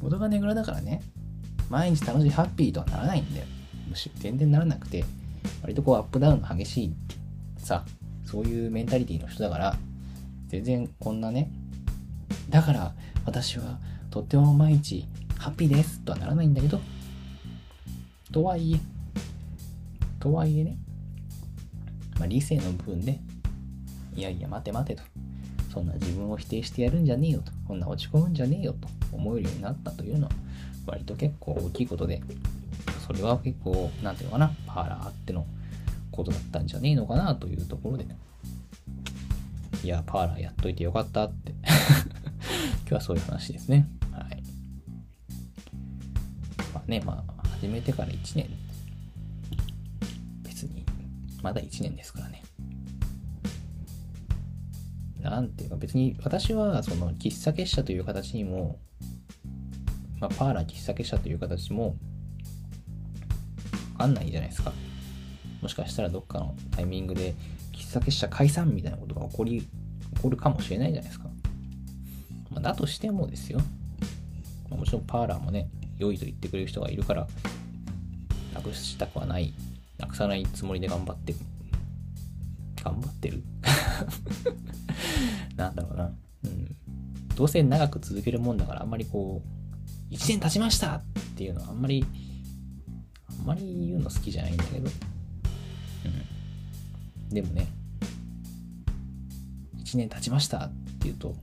[0.02, 1.02] 元がネクラだからね、
[1.70, 3.46] 毎日楽しいハッピーとはならないんだよ。
[4.20, 5.04] 全然ならなくて、
[5.62, 6.96] 割とこうアップダウンの激しい
[7.58, 7.84] さ、
[8.26, 9.76] そういうメンタリティの人だから、
[10.48, 11.50] 全然こんなね、
[12.50, 12.94] だから
[13.26, 13.80] 私は
[14.10, 15.06] とっても毎日
[15.38, 16.80] ハッピーですとはならないんだけど、
[18.32, 18.80] とはいえ、
[20.20, 20.78] とはいえね、
[22.20, 23.20] まあ、理性の部分で、
[24.16, 25.04] いやいや、待て待てと。
[25.74, 27.52] そんな自分を否定してやるんじゃねえよと。
[27.68, 30.32] こんな落ち込むんじゃねえよと思えるようになったというのは、
[30.86, 32.22] 割と結構大きいことで、
[33.06, 35.46] それは結構、なんていうのかな、パーラーあっての
[36.12, 38.06] ことだったんじゃねえのかなというところで、
[39.84, 41.54] いや、パーラーやっといてよかったって
[42.82, 43.88] 今日はそういう話ですね。
[44.12, 44.44] はい。
[46.74, 48.50] まあね、まあ、始めてから1年、
[50.44, 50.84] 別に、
[51.42, 52.44] まだ1年ですからね。
[55.30, 58.80] なんていうか別に私はその喫茶結社という形にも、
[60.20, 61.96] まあ、パーラー喫茶結社という形も
[63.94, 64.72] わかんないじゃないですか。
[65.62, 67.34] もしかしたらどっかのタイミングで
[67.74, 69.68] 喫茶結社解散みたいなことが起こり、起
[70.22, 71.30] こるかもしれないじゃないですか。
[72.52, 73.60] まあ、だとしてもですよ。
[74.70, 77.28] まあ、もちろんパーラーもね、良いと言ってくれる人がいるから、
[78.54, 79.54] なくしたくはない。
[79.98, 81.34] なくさないつもりで頑張って。
[82.84, 83.44] 頑張ってる
[85.58, 86.12] なんだろうな。
[86.46, 86.76] うん。
[87.36, 89.42] どうせ長く続けるもんだから、あんまりこ
[90.12, 91.04] う、1年経ちましたっ
[91.36, 92.06] ていうのはあんまり、
[93.40, 94.90] あんまり言うの好きじゃないんだけど、
[96.06, 96.28] うん
[97.30, 97.68] でもね、
[99.84, 100.74] 1年経ちましたって
[101.06, 101.36] 言うと、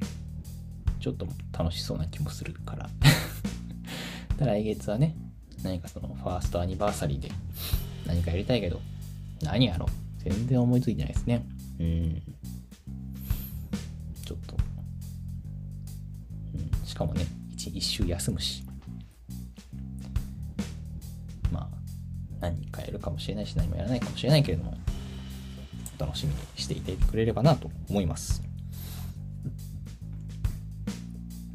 [0.99, 2.89] ちょっと楽しそうな気もするから。
[4.39, 5.15] ただ来月はね、
[5.63, 7.31] 何かそのファーストアニバーサリーで
[8.07, 8.81] 何かやりたいけど、
[9.43, 9.89] 何やろう
[10.23, 11.45] 全然思いついてないですね。
[11.79, 12.23] うん。
[16.95, 18.63] しかもね、一一周休むし。
[21.51, 21.69] まあ、
[22.39, 24.79] 何かやるかもしれないし、何もやらないかもしれないけれども、
[25.99, 28.45] お楽しみにしていてくれればなと思います。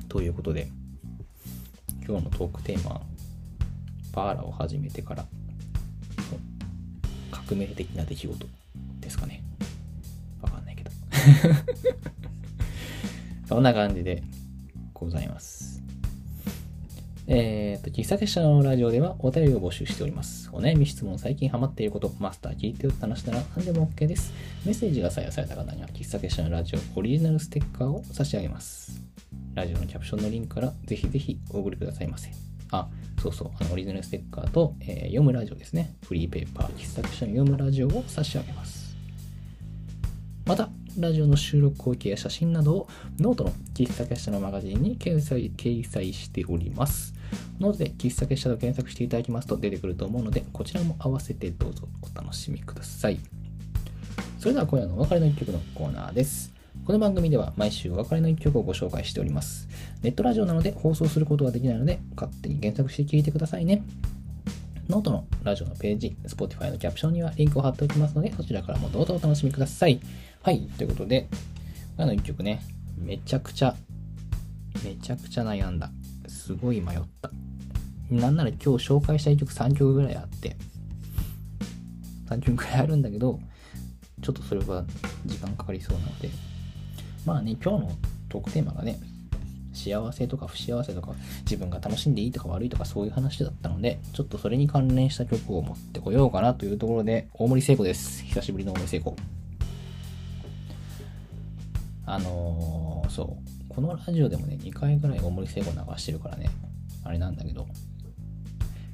[0.10, 0.68] ということで、
[2.06, 3.02] 今日のトークテーマ、
[4.12, 5.26] パーラを始めてから
[7.32, 8.46] 革命的な出来事
[9.00, 9.42] ですかね。
[10.42, 10.92] わかんないけど。
[13.48, 14.22] そんな感じで
[15.06, 15.82] ございます。
[17.32, 20.50] えっ、ー、と、喫茶結社のラジオではお便りを募集しております。
[20.52, 24.34] お悩み質問、最近ハマっていること、マスター聞いてよって話なら何でも OK です。
[24.66, 29.00] メッセージが採用された方には、喫茶結社のラジオオリジナルステッカーを差し上げます。
[29.54, 32.32] ラジオのキャプションのリンクからぜひぜひお送りくださいませ。
[32.72, 32.90] あ、
[33.22, 35.94] そうそう、あのオリジナルステッカーと、えー、読むラジオですね。
[36.08, 38.96] フリーペーパー、喫茶者の読むラジオを差し上げます。
[40.46, 42.88] また、ラジオの収録光景や写真などを
[43.20, 47.14] ノートの喫茶結社のマガジンに掲載掲載しております。
[47.60, 53.20] ノートで喫茶結社と検索していただきますと出てくると思うので、こちらも合わせてどうぞお楽しみください。
[54.40, 56.54] それでは今夜のお別れの一曲のコーナーです。
[56.86, 59.68] この番組では毎週お別れの一曲をご紹介しております。
[60.02, 63.84] ネットラジオなので放送することができないので、勝手に検索して聞いてくださいね。
[64.90, 70.00] ノートのラジオのページ、Spotify のキャプションにはリンクを貼っておきますので、そちらからもどうぞお楽しみください。
[70.42, 71.28] はい、ということで、
[71.98, 72.62] あの一曲ね、
[72.98, 73.76] めちゃくちゃ、
[74.86, 75.92] めちゃくちゃ悩んだ。
[76.30, 77.30] すごい迷った。
[78.10, 80.56] なんなら今日紹介したい曲3曲ぐらいあって、
[82.30, 83.38] 3曲ぐらいあるんだけど、
[84.22, 84.86] ちょっとそれは
[85.26, 86.30] 時間かかりそうなので、
[87.26, 87.92] まあね、今日の
[88.30, 88.98] トークテーマがね、
[89.74, 98.24] 幸せとか不幸せとか、自分が楽しんでいいとか悪いとかそういう話だったので、ちょっとそれに関連した曲を持ってこようかなというところで、大森聖子です。
[98.24, 99.18] 久しぶりの大森聖子。
[102.12, 103.38] あのー、そ
[103.70, 103.74] う。
[103.74, 106.50] このラジオでもね、2回ぐらい大森聖子流してるからね、
[107.04, 107.68] あれなんだけど、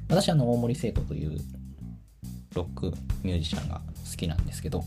[0.10, 1.40] 私あの大森聖子という
[2.54, 2.94] ロック
[3.24, 4.84] ミュージシャンが好きなんですけど、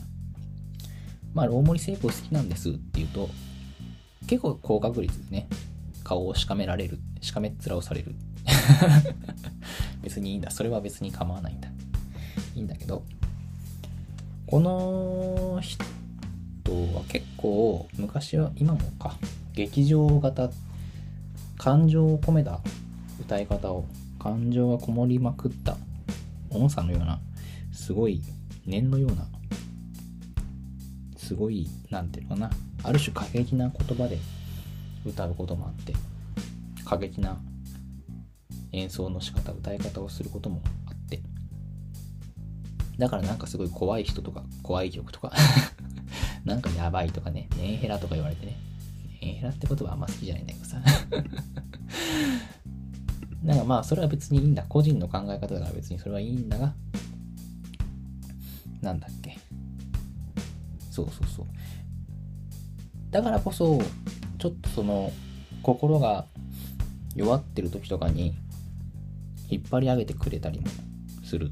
[1.32, 3.30] まあ、大森聖子好きなんですって言うと、
[4.26, 5.48] 結構高確率でね、
[6.04, 8.14] 顔をしかめられる、しかめっ面をされる。
[10.04, 10.50] 別にいいんだ。
[10.50, 11.70] それは別に構わないんだ。
[12.54, 13.04] いいんだけど、
[14.46, 15.82] この人
[16.70, 19.16] は結構、昔は、今もか、
[19.54, 20.50] 劇場型、
[21.56, 22.60] 感情を込めた
[23.20, 23.84] 歌い方を、
[24.18, 25.76] 感情がこもりまくった
[26.50, 27.20] 音差のような、
[27.72, 28.22] すごい
[28.66, 29.28] 念のような
[31.28, 32.50] すごい、なんていうのかな、
[32.84, 34.18] ある種過激な言葉で
[35.04, 35.92] 歌うこともあって、
[36.86, 37.36] 過激な
[38.72, 41.20] 演奏の仕方、歌い方をすることもあって、
[42.96, 45.30] だからなんかすごい怖い人とか、怖い曲とか
[46.48, 48.56] なんかやばいとかね、メンヘラとか言われてね、
[49.20, 50.78] メンヘラって言葉あんま好きじゃないんだけどさ
[53.44, 54.64] なんかまあそれは別にいいんだ。
[54.68, 56.74] 個人の考え方だから別にそれはいいんだが、
[58.80, 59.38] なんだっけ。
[60.90, 61.46] そうそうそう。
[63.10, 63.78] だからこそ、
[64.38, 65.12] ちょっとその、
[65.62, 66.26] 心が
[67.14, 68.34] 弱ってる時とかに、
[69.48, 70.66] 引っ張り上げてくれたりも
[71.24, 71.48] する。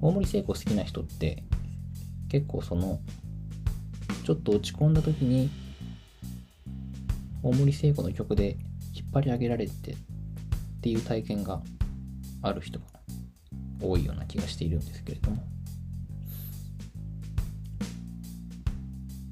[0.00, 1.42] 大森聖子好きな人って、
[2.28, 3.00] 結構その、
[4.24, 5.50] ちょっと落ち込んだ時に、
[7.42, 8.56] 大森聖子の曲で
[8.94, 9.96] 引っ張り上げられてっ
[10.80, 11.62] ていう体験が
[12.42, 12.86] ある人が
[13.80, 15.44] 多いような気がしているんですけれども。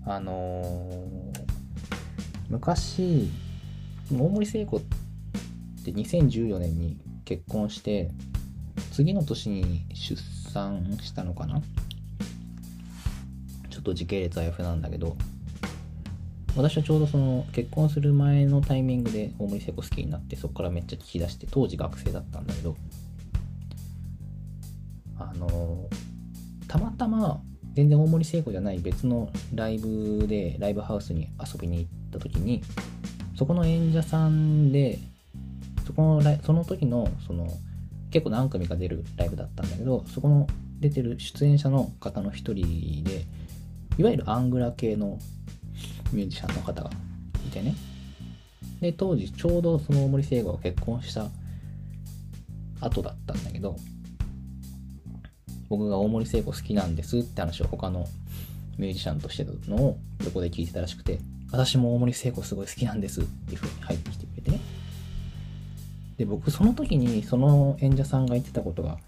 [0.07, 1.45] あのー、
[2.51, 3.31] 昔、
[4.13, 4.81] 大森聖子っ
[5.85, 8.11] て2014年に結婚して、
[8.93, 10.21] 次の年に出
[10.53, 11.63] 産したのかな？
[13.85, 15.17] と時系列は F なんだけど、
[16.57, 22.77] 私はちょうどその結婚する前のタイミングで大森聖子好きになってそこからめっちゃ聞き出して当時学生だったんだけど
[25.19, 25.89] あの
[26.69, 27.41] たまたま
[27.75, 32.63] 全然大森聖子じゃない別のライブでライブハウスに遊びに行った時に
[33.37, 35.01] そこの演者さんで
[35.85, 37.49] そこのその時のその
[38.13, 40.47] 結構何組か出るライブだったんだけどそこの
[40.79, 43.25] 出てる出演者の方の一人で
[43.99, 45.19] いわゆるアングラ系の
[46.13, 46.91] ミュージシャンの方が
[47.47, 47.75] いてね
[48.81, 51.29] で当時ちょうどその大森聖子が結婚した
[52.81, 53.77] 後だったんだけど
[55.69, 58.07] 僕が大森聖子好きなんですって話を他の
[58.79, 61.19] ミュージシャンとしてのを横で聞いてたらしくて、
[61.51, 64.61] 私も大森聖子すごい好きなんですっていう風に入ってきてくれてね。
[66.17, 68.99] で、僕その時にその演者さんが言ってたことが、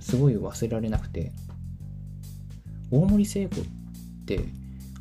[0.00, 1.32] すごい忘れられなくて、
[2.94, 3.64] 大森聖子っ
[4.24, 4.40] て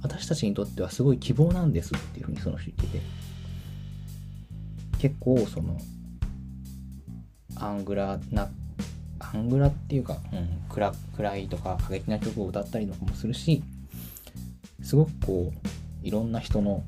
[0.02, 3.04] 私たちにとってはすごい希望なんですっていう風にその人言ってて、
[5.00, 5.78] 結構その、
[7.56, 8.50] アングラな、
[9.20, 13.64] アングラっていうか、うん、暗暗いとか過激な曲を歌ったりとかもするし、
[14.82, 16.84] すごくこう、いろんな人の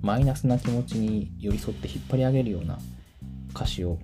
[0.00, 2.78] マイナスな気持ちに寄り添って引っ張り上げるような
[3.54, 3.98] 歌詞を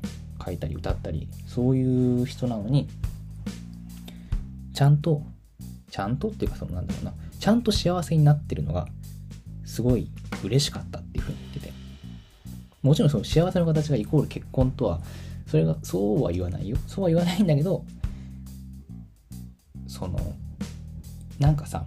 [0.45, 2.87] 書いたり歌ったりそういう人なのに
[4.75, 5.23] ちゃんと
[5.91, 8.87] ちゃんとっていうかそのなんだろうなちゃんと幸せになってるのが
[9.65, 10.11] すごい
[10.45, 11.87] 嬉しかったっていうふうに言ってて。
[12.87, 15.01] もちろんその幸せの形がイコール結婚とは
[15.49, 16.77] それがそうは言わないよ。
[16.87, 17.85] そうは言わないんだけど
[19.89, 20.17] その
[21.41, 21.85] なんかさ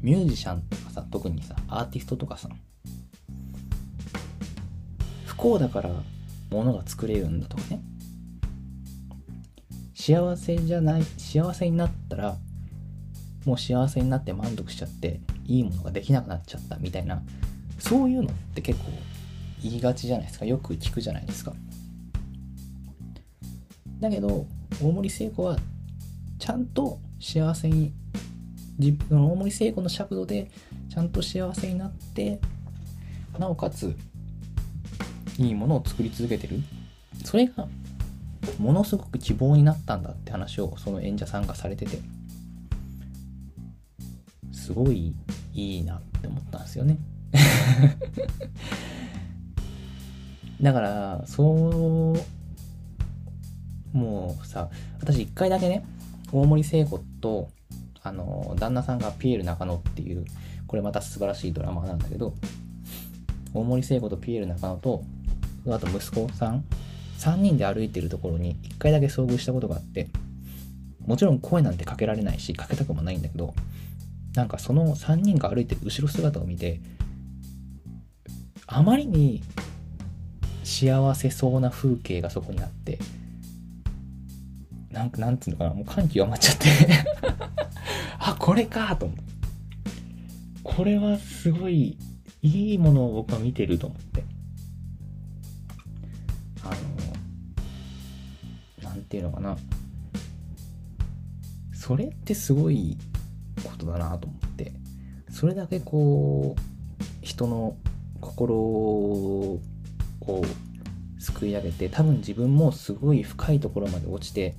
[0.00, 2.48] ミュージシャンとかさ特にさアーティストとかさ
[5.24, 5.90] 不幸だから
[6.50, 7.80] 物が作れるんだとかね。
[10.06, 12.36] 幸せじゃない幸せになったら
[13.46, 17.22] もう幸せになって満足しちゃっていいものができなくなっちゃったみたいな
[17.78, 18.90] そういうのって結構
[19.62, 20.44] 言いがちじゃないですか。
[20.44, 21.54] よく聞くじゃないですか。
[23.98, 24.46] だけど
[24.82, 25.56] 大森聖子は
[26.38, 27.94] ちゃんと幸せに
[28.78, 30.50] 自分の大森聖子の尺度で
[30.90, 32.40] ちゃんと幸せになって
[33.38, 33.96] なおかつ
[35.38, 36.60] いいものを作り続けてる。
[37.24, 37.66] それが
[38.58, 41.98] ものすごく希望になったんだって話をその演者さんがされてて。
[44.64, 45.14] すごい
[45.52, 46.96] いいなって思ったんですよね。
[50.62, 52.14] だからそ
[53.92, 54.70] うもうさ
[55.00, 55.84] 私一回だけね
[56.32, 57.50] 大森聖子と
[58.02, 60.24] あの旦那さんがピエール中野っていう
[60.66, 62.32] これまた素晴らしいドラマなんだけど
[63.52, 65.04] 大森聖子とピエール中野と
[65.68, 66.64] あと息子さん
[67.24, 70.08] 3人で歩いてるところに1回だけ遭遇したことがあって
[71.06, 73.54] もちろん声なんてかけられないしかけたくもないんだけど
[74.34, 76.80] なんかその3人が歩いてる後ろ姿を見て
[78.66, 79.42] あまりに
[80.64, 82.98] 幸せそうな風景がそこにあって
[84.90, 86.68] なんかなんていうのかなもう感極まっちゃって
[88.18, 89.24] あこれかと思って。
[90.64, 91.96] これはすごい
[92.42, 94.24] いいものを僕は見てると思って。
[99.22, 99.74] のなんていうのか
[101.72, 101.76] な。
[101.76, 102.96] それってすごい
[103.62, 104.72] ことだなと思って。
[105.30, 106.62] それだけこう
[107.20, 107.76] 人の
[108.20, 109.60] 心を
[111.18, 114.54] すくい上げて多分自分もすごい深いところまで落ちて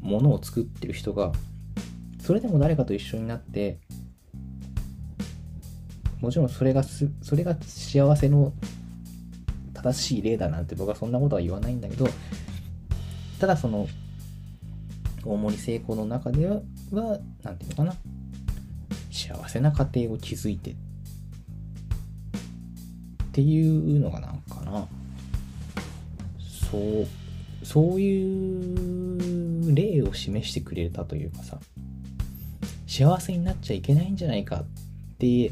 [0.00, 1.32] ものを作ってる人が
[2.20, 3.80] それでも誰かと一緒になって
[6.20, 8.52] もちろんそれがすそれが幸せの
[9.74, 12.06] 正しい例だなんて僕はそんなことは言わないんだけど
[13.42, 13.88] ただその
[15.24, 16.60] 大森成功の中では
[17.42, 17.94] 何て言うのかな。
[19.10, 20.70] 幸せな家庭を築いて。
[20.70, 20.74] っ
[23.32, 24.86] ていうのがなんかな。
[26.70, 31.58] そうそういう例を示してくれたというかさ。
[32.86, 34.64] 幸せになっちゃいけないんじゃないかっ
[35.18, 35.50] て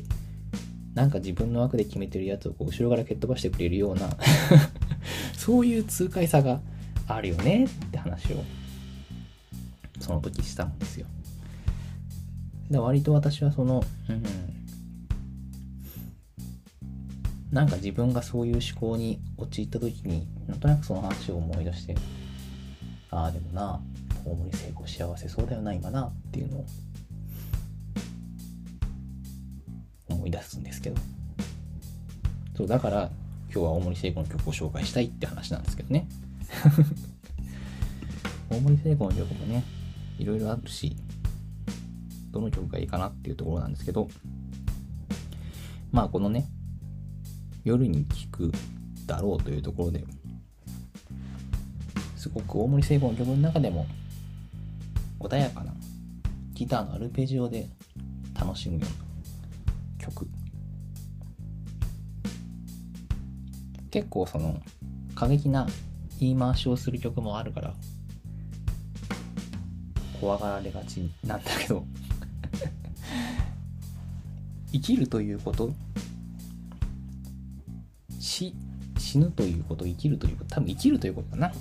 [0.95, 4.17] なんか自分の枠で決めてるやつをこう後ろから蹴っ飛ばしてくれるような。
[5.37, 6.61] そういう痛快さが
[7.17, 8.45] あるよねって話を
[10.01, 11.07] その時したんですよ。
[12.71, 14.23] で割と私はその、うん、
[17.51, 21.97] なんか自分がそういう思考に陥った時になんとなくその話を思い出して
[23.11, 23.81] ああでもな
[24.25, 26.67] 大森成功幸せそうだよな今なっていうのを
[30.09, 30.97] 思い出すんですけど。
[32.61, 33.11] そうだから
[33.53, 36.07] 今日は大森聖子の曲を紹介したいって話なんですけどね
[38.51, 39.65] 大森聖子の曲もね
[40.19, 40.97] いろいろあるし
[42.31, 44.09] どの曲がいいかなっていうところなんですけど
[45.93, 46.47] まあこのね
[47.65, 48.53] 夜に聴く
[49.07, 50.05] だろうというところで
[52.17, 53.87] すごく大森聖子の曲の中でも
[55.19, 55.73] 穏やかな
[56.55, 57.67] ギターのアルペジオで
[58.39, 58.95] 楽しむよう
[60.03, 60.29] な曲。
[63.91, 64.61] 結構その
[65.15, 65.67] 過激な
[66.21, 67.75] 言い回しをする曲もあるから。
[70.21, 71.85] 怖がられがちなんだけど。
[74.73, 75.73] 生きるということ。
[78.19, 78.55] 死
[78.99, 79.87] 死ぬということ。
[79.87, 80.55] 生きるということ。
[80.55, 81.53] 多分生きるということかな、うん、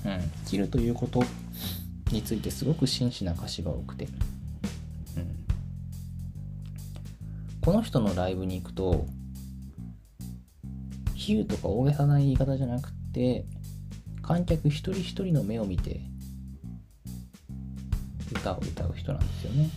[0.46, 1.24] 生きるということ。
[2.12, 5.46] についてすごく真摯な歌詞が多くて、うん、
[7.62, 9.06] この人のライブに行くと
[11.14, 13.46] 比喩とか大げさな言い方じゃなくて
[14.30, 16.02] 観客一人一人の目を見て
[18.32, 19.72] 歌を歌う人なんですよね。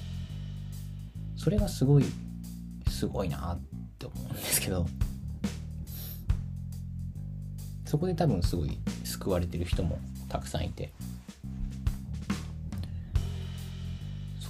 [1.38, 2.04] それがすごい
[2.86, 3.60] すごいなっ
[3.98, 4.86] て思うんですけど。
[7.86, 9.98] そこで多分すごい救われてる人も
[10.28, 10.92] たくさんいて。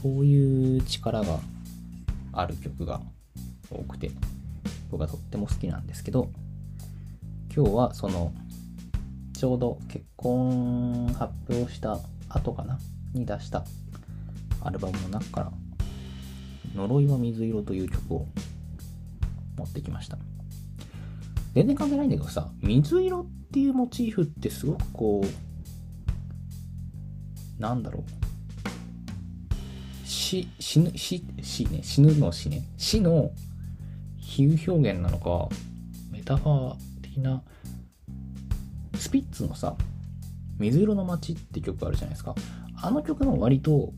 [0.03, 1.39] そういう力が
[2.33, 3.01] ある曲が
[3.71, 4.11] 多くて
[4.91, 6.29] 僕はとっても好きなんですけど
[7.55, 8.33] 今日はその
[9.43, 12.79] ちょうど結婚発表した後かな？
[13.13, 13.65] に出した
[14.63, 15.53] アルバムの中から
[16.77, 18.29] 「呪いは水色」という曲を
[19.57, 20.17] 持ってきました。
[21.55, 25.25] 全然関係ないんだけどさ水色っていうモチーフってすごくこ
[27.59, 28.11] うなんだろう。
[30.05, 31.81] 死死ぬ死死ね。
[31.83, 32.63] 死ぬの死ね。
[32.77, 33.33] 死の
[34.19, 35.49] 比喩表現なのか
[36.13, 37.43] メタファー的な
[39.13, 39.77] ピッツのさ
[40.59, 42.35] 「水色の街」って曲あるじゃないですか。
[42.75, 43.93] あの曲も割と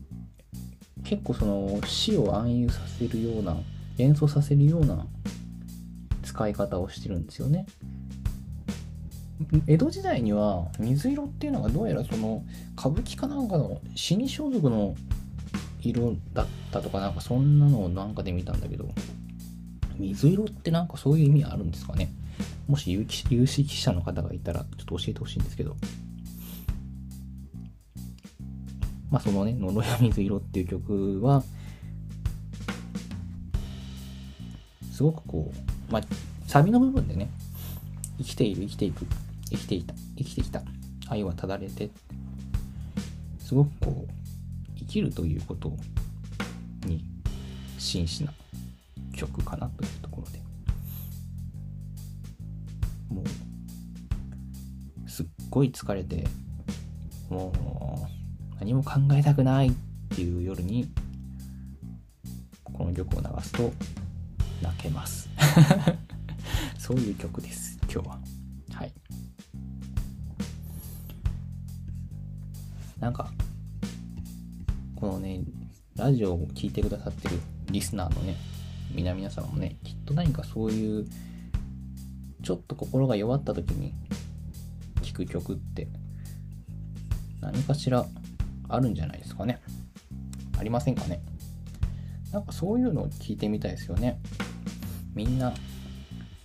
[1.03, 3.57] 結構その死を暗喩させるような
[3.97, 5.07] 連想させるような
[6.23, 7.65] 使い方をしてるんですよね。
[9.67, 12.43] 江戸時代には水色っていうのがどうやらその
[12.77, 14.95] 歌舞伎かなんかの死に装束の
[15.81, 18.89] 色だったとかなんかそんなのをなんかで見たんだけど
[19.97, 22.11] 水色ってなんかそういう意味あるんですかね。
[22.67, 23.05] もし有
[23.47, 25.75] 識者の方がいたらちょっと教えてほしいんですけど。
[29.11, 31.43] まあそのね「のろや水色」っていう曲は
[34.91, 35.53] すごくこ
[35.89, 36.01] うまあ
[36.47, 37.29] サビの部分でね
[38.17, 39.05] 生きている生きていく
[39.49, 40.63] 生きていた生きてきた
[41.07, 41.89] 愛はただれて
[43.39, 44.11] すごくこう
[44.79, 45.71] 生きるということ
[46.85, 47.03] に
[47.77, 48.33] 真摯な
[49.13, 50.44] 曲かなというところで。
[53.15, 53.23] も
[55.05, 56.25] うすっごい疲れて
[57.29, 57.53] も
[58.53, 59.71] う何も考えたくないっ
[60.13, 60.89] ていう夜に
[62.63, 63.71] この曲を流すと
[64.61, 65.29] 泣けます。
[66.77, 68.19] そういう曲です今日は。
[68.71, 68.91] はい。
[72.99, 73.31] なんか
[74.95, 75.41] このね
[75.95, 77.39] ラジオを聴いてくださってる
[77.71, 78.35] リスナーのね
[78.93, 81.07] 皆々様もねきっと何かそういう
[82.45, 83.91] ちょっと心が弱った時に
[85.01, 85.87] 聴く曲って
[87.41, 88.05] 何かしら
[88.69, 89.59] あるんじゃないですかね。
[90.59, 91.23] ありませんかね。
[92.31, 94.19] なんかそういうのを聞いてみたいですよね。
[95.15, 95.55] みんな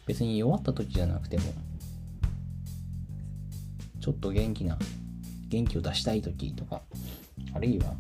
[0.07, 1.43] 別に弱った時じゃなくても
[4.01, 4.79] ちょっと元気な
[5.49, 6.81] 元気を出したい時とか
[7.53, 7.95] あるいは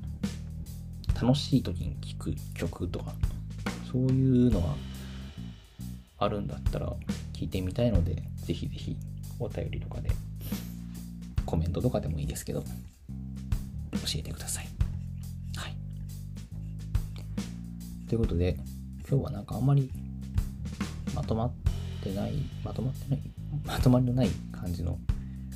[1.21, 3.13] 楽しい時に聴く曲とか
[3.93, 4.69] そういうのが
[6.19, 6.95] あるんだったら
[7.41, 8.99] 聞いてみたいのでぜひぜひ
[9.39, 10.11] お便りとかで
[11.47, 12.67] コメントとかでもいいですけど教
[14.17, 14.69] えてください。
[15.57, 15.75] はい。
[18.07, 18.59] ということで
[19.09, 19.91] 今日はなんかあんまり
[21.15, 21.53] まとまっ
[22.05, 23.23] てないまとまってない
[23.65, 24.99] まとまりのない感じの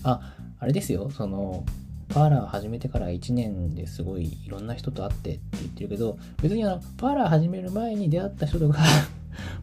[0.04, 1.10] ああれですよ。
[1.10, 1.66] その
[2.08, 8.78] パーラー始めてから1年ですごいいろんな人と会ってって言ってるけど、別にあの、パーラー始める前に出会った人とか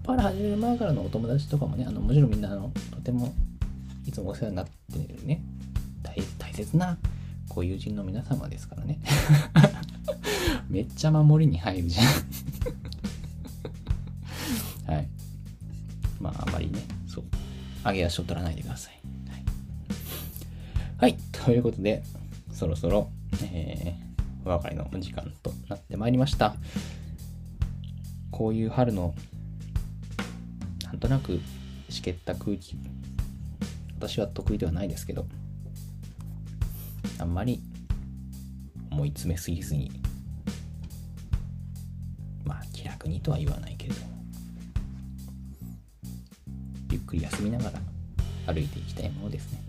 [0.04, 3.34] パーラー始める前からのお友達とかもね、あの、もちろんみんなあの、とても
[4.06, 5.42] いつもお世話になってるね、
[6.02, 6.98] 大大切な
[7.50, 9.00] ご友人の皆様ですからね。
[10.70, 12.08] めっちゃ守りに入るじゃん
[14.96, 15.08] はい。
[16.20, 17.26] まあ、あまりね、そう、
[17.86, 19.00] 上げ足を取らないでください。
[19.30, 19.44] はい、
[20.98, 22.04] はい、ということで、
[22.54, 23.10] そろそろ、
[23.44, 26.56] えー、お別れのお時間となってまいりました。
[28.32, 29.14] こういう春の、
[30.92, 31.40] なんとなく
[31.88, 32.76] しけった空気、
[33.96, 35.26] 私は得意ではないですけど、
[37.18, 37.62] あんまり
[38.92, 39.90] 思い詰めすぎずに、
[42.44, 44.08] まあ気楽にとは言わないけれども、
[46.92, 49.64] ゆっくり休みながら歩いていきたいものですね。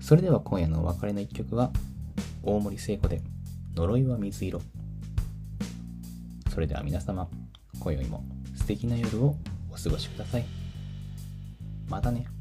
[0.00, 1.70] それでは今夜のお別れの一曲は
[2.42, 3.22] 大森聖子で
[3.76, 4.60] 呪いは水色。
[6.52, 7.28] それでは皆様
[7.78, 8.39] 今宵も。
[8.70, 9.34] 敵な夜を
[9.72, 10.44] お過ごしください。
[11.88, 12.39] またね。